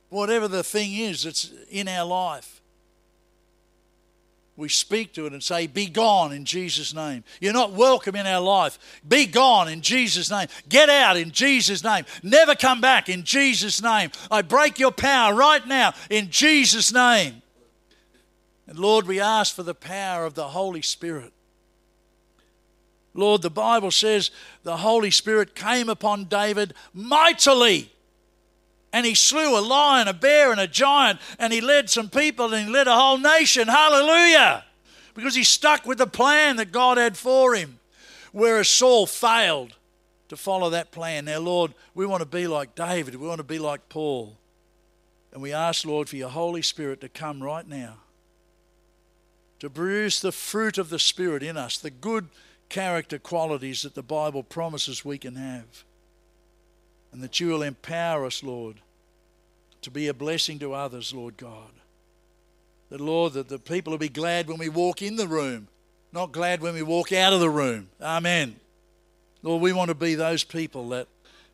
whatever 0.09 0.49
the 0.49 0.64
thing 0.64 0.94
is 0.94 1.24
that's 1.24 1.53
in 1.70 1.86
our 1.86 2.07
life. 2.07 2.55
We 4.57 4.70
speak 4.70 5.12
to 5.14 5.26
it 5.26 5.32
and 5.32 5.42
say, 5.42 5.66
Be 5.66 5.86
gone 5.86 6.32
in 6.32 6.44
Jesus' 6.44 6.94
name. 6.94 7.24
You're 7.40 7.52
not 7.52 7.72
welcome 7.72 8.16
in 8.16 8.26
our 8.26 8.40
life. 8.40 8.78
Be 9.07 9.26
gone 9.26 9.68
in 9.68 9.82
Jesus' 9.82 10.30
name. 10.30 10.48
Get 10.68 10.88
out 10.88 11.16
in 11.16 11.30
Jesus' 11.30 11.84
name. 11.84 12.07
Never 12.22 12.54
come 12.54 12.80
back 12.80 13.09
in 13.09 13.22
Jesus' 13.24 13.82
name. 13.82 14.11
I 14.30 14.42
break 14.42 14.78
your 14.78 14.92
power 14.92 15.34
right 15.34 15.66
now 15.66 15.92
in 16.09 16.30
Jesus' 16.30 16.92
name. 16.92 17.42
And 18.66 18.78
Lord, 18.78 19.07
we 19.07 19.20
ask 19.20 19.54
for 19.54 19.62
the 19.62 19.74
power 19.74 20.24
of 20.24 20.34
the 20.34 20.48
Holy 20.48 20.82
Spirit. 20.82 21.32
Lord, 23.12 23.42
the 23.42 23.50
Bible 23.50 23.90
says 23.90 24.30
the 24.62 24.78
Holy 24.78 25.11
Spirit 25.11 25.54
came 25.54 25.88
upon 25.88 26.24
David 26.24 26.74
mightily 26.92 27.90
and 28.97 29.05
he 29.05 29.14
slew 29.14 29.59
a 29.59 29.61
lion, 29.61 30.09
a 30.09 30.14
bear, 30.14 30.51
and 30.51 30.59
a 30.59 30.66
giant, 30.66 31.20
and 31.38 31.53
he 31.53 31.61
led 31.61 31.90
some 31.90 32.09
people 32.09 32.55
and 32.55 32.66
he 32.66 32.72
led 32.72 32.86
a 32.86 32.97
whole 32.97 33.18
nation. 33.18 33.68
Hallelujah! 33.68 34.64
Because 35.12 35.34
he 35.34 35.44
stuck 35.44 35.84
with 35.84 35.99
the 35.99 36.07
plan 36.07 36.57
that 36.57 36.72
God 36.72 36.97
had 36.97 37.14
for 37.14 37.55
him, 37.55 37.78
whereas 38.32 38.70
Saul 38.70 39.07
failed 39.07 39.76
to 40.30 40.36
follow 40.38 40.70
that 40.70 40.92
plan. 40.92 41.26
Now, 41.26 41.40
Lord, 41.40 41.74
we 41.94 42.07
want 42.07 42.22
to 42.22 42.26
be 42.26 42.47
like 42.47 42.74
David, 42.74 43.16
we 43.16 43.28
want 43.28 43.36
to 43.36 43.44
be 43.44 43.59
like 43.59 43.86
Paul. 43.90 44.38
And 45.30 45.42
we 45.42 45.53
ask, 45.53 45.84
Lord, 45.84 46.09
for 46.09 46.16
your 46.16 46.30
Holy 46.30 46.62
Spirit 46.62 47.03
to 47.03 47.11
come 47.11 47.42
right 47.42 47.68
now, 47.68 47.99
to 49.59 49.68
produce 49.68 50.20
the 50.20 50.32
fruit 50.32 50.78
of 50.78 50.88
the 50.88 50.99
Spirit 50.99 51.42
in 51.42 51.59
us, 51.59 51.76
the 51.76 51.90
good 51.90 52.28
character 52.70 53.18
qualities 53.18 53.82
that 53.82 53.94
the 53.94 54.03
Bible 54.03 54.42
promises 54.42 55.05
we 55.05 55.18
can 55.18 55.34
have. 55.34 55.84
And 57.12 57.22
that 57.22 57.40
you 57.40 57.49
will 57.49 57.62
empower 57.62 58.24
us, 58.24 58.42
Lord, 58.42 58.76
to 59.87 59.91
be 59.93 60.09
a 60.09 60.14
blessing 60.14 60.59
to 60.59 60.74
others, 60.74 61.14
Lord 61.14 61.37
God. 61.37 61.70
That, 62.91 63.01
Lord, 63.01 63.34
that 63.34 63.49
the 63.49 63.61
people 63.61 63.93
will 63.93 63.99
be 63.99 64.09
glad 64.09 64.49
when 64.49 64.59
we 64.59 64.68
walk 64.68 65.01
in 65.01 65.14
the 65.14 65.28
room, 65.28 65.68
not 66.12 66.32
glad 66.32 66.61
when 66.61 66.74
we 66.74 66.82
walk 66.82 67.12
out 67.12 67.32
of 67.32 67.39
the 67.39 67.49
room. 67.49 67.89
Amen. 68.03 68.57
Lord, 69.45 69.62
we 69.62 69.72
want 69.72 69.91
to 69.91 69.95
be 69.95 70.16
those 70.16 70.43
people 70.43 70.89
that, 70.89 71.07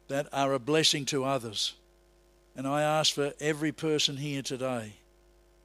that 0.09 0.28
are 0.33 0.55
a 0.55 0.59
blessing 0.59 1.05
to 1.07 1.24
others. 1.24 1.74
And 2.57 2.66
I 2.66 2.80
ask 2.80 3.12
for 3.12 3.35
every 3.39 3.70
person 3.70 4.16
here 4.16 4.41
today 4.41 4.95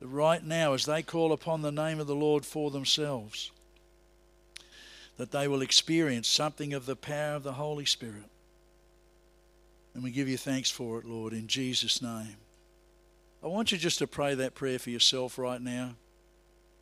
that 0.01 0.07
right 0.07 0.43
now, 0.43 0.74
as 0.74 0.84
they 0.84 1.03
call 1.03 1.32
upon 1.32 1.61
the 1.61 1.72
name 1.72 2.01
of 2.01 2.07
the 2.07 2.15
Lord 2.15 2.45
for 2.45 2.70
themselves, 2.70 3.49
that 5.15 5.32
they 5.32 5.47
will 5.47 5.61
experience 5.61 6.28
something 6.28 6.74
of 6.74 6.86
the 6.86 6.97
power 6.97 7.36
of 7.36 7.43
the 7.43 7.53
Holy 7.53 7.86
Spirit. 7.86 8.30
And 9.93 10.03
we 10.03 10.11
give 10.11 10.28
you 10.28 10.38
thanks 10.38 10.70
for 10.70 10.99
it, 10.99 11.05
Lord, 11.05 11.32
in 11.32 11.47
Jesus' 11.47 12.01
name. 12.01 12.36
I 13.48 13.50
want 13.50 13.72
you 13.72 13.78
just 13.78 14.00
to 14.00 14.08
pray 14.08 14.36
that 14.36 14.56
prayer 14.56 14.78
for 14.78 14.89
yourself 14.89 15.38
right 15.38 15.62
now. 15.62 15.95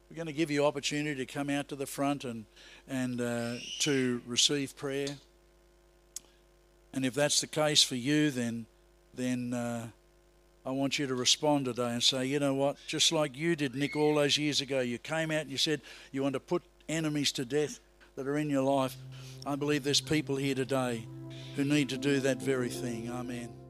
We're 0.10 0.16
going 0.16 0.26
to 0.26 0.34
give 0.34 0.50
you 0.50 0.66
opportunity 0.66 1.24
to 1.24 1.32
come 1.32 1.52
out 1.52 1.68
to 1.68 1.76
the 1.76 1.86
front 1.86 2.26
and 2.26 2.46
and 2.88 3.22
uh, 3.22 3.58
to 3.82 4.20
receive 4.26 4.76
prayer. 4.76 5.10
And 6.92 7.06
if 7.06 7.14
that's 7.14 7.40
the 7.40 7.46
case 7.46 7.84
for 7.84 7.94
you, 7.94 8.32
then 8.32 8.66
then 9.14 9.54
uh, 9.54 9.90
I 10.66 10.72
want 10.72 10.98
you 10.98 11.06
to 11.06 11.14
respond 11.14 11.66
today 11.66 11.92
and 11.92 12.02
say, 12.02 12.26
you 12.26 12.40
know 12.40 12.56
what? 12.56 12.78
Just 12.88 13.12
like 13.12 13.38
you 13.38 13.56
did, 13.56 13.76
Nick, 13.76 13.96
all 13.96 14.16
those 14.16 14.36
years 14.36 14.60
ago, 14.60 14.80
you 14.80 14.98
came 14.98 15.30
out 15.30 15.42
and 15.42 15.52
you 15.52 15.60
said 15.60 15.82
you 16.12 16.24
want 16.24 16.34
to 16.34 16.40
put 16.40 16.64
enemies 16.90 17.32
to 17.34 17.46
death 17.46 17.80
that 18.16 18.28
are 18.28 18.38
in 18.38 18.50
your 18.50 18.64
life. 18.64 18.96
I 19.46 19.56
believe 19.56 19.84
there's 19.84 20.02
people 20.02 20.36
here 20.36 20.56
today 20.56 21.06
who 21.58 21.64
need 21.64 21.90
to 21.90 21.98
do 22.00 22.22
that 22.22 22.42
very 22.42 22.70
thing. 22.70 23.12
Amen. 23.12 23.65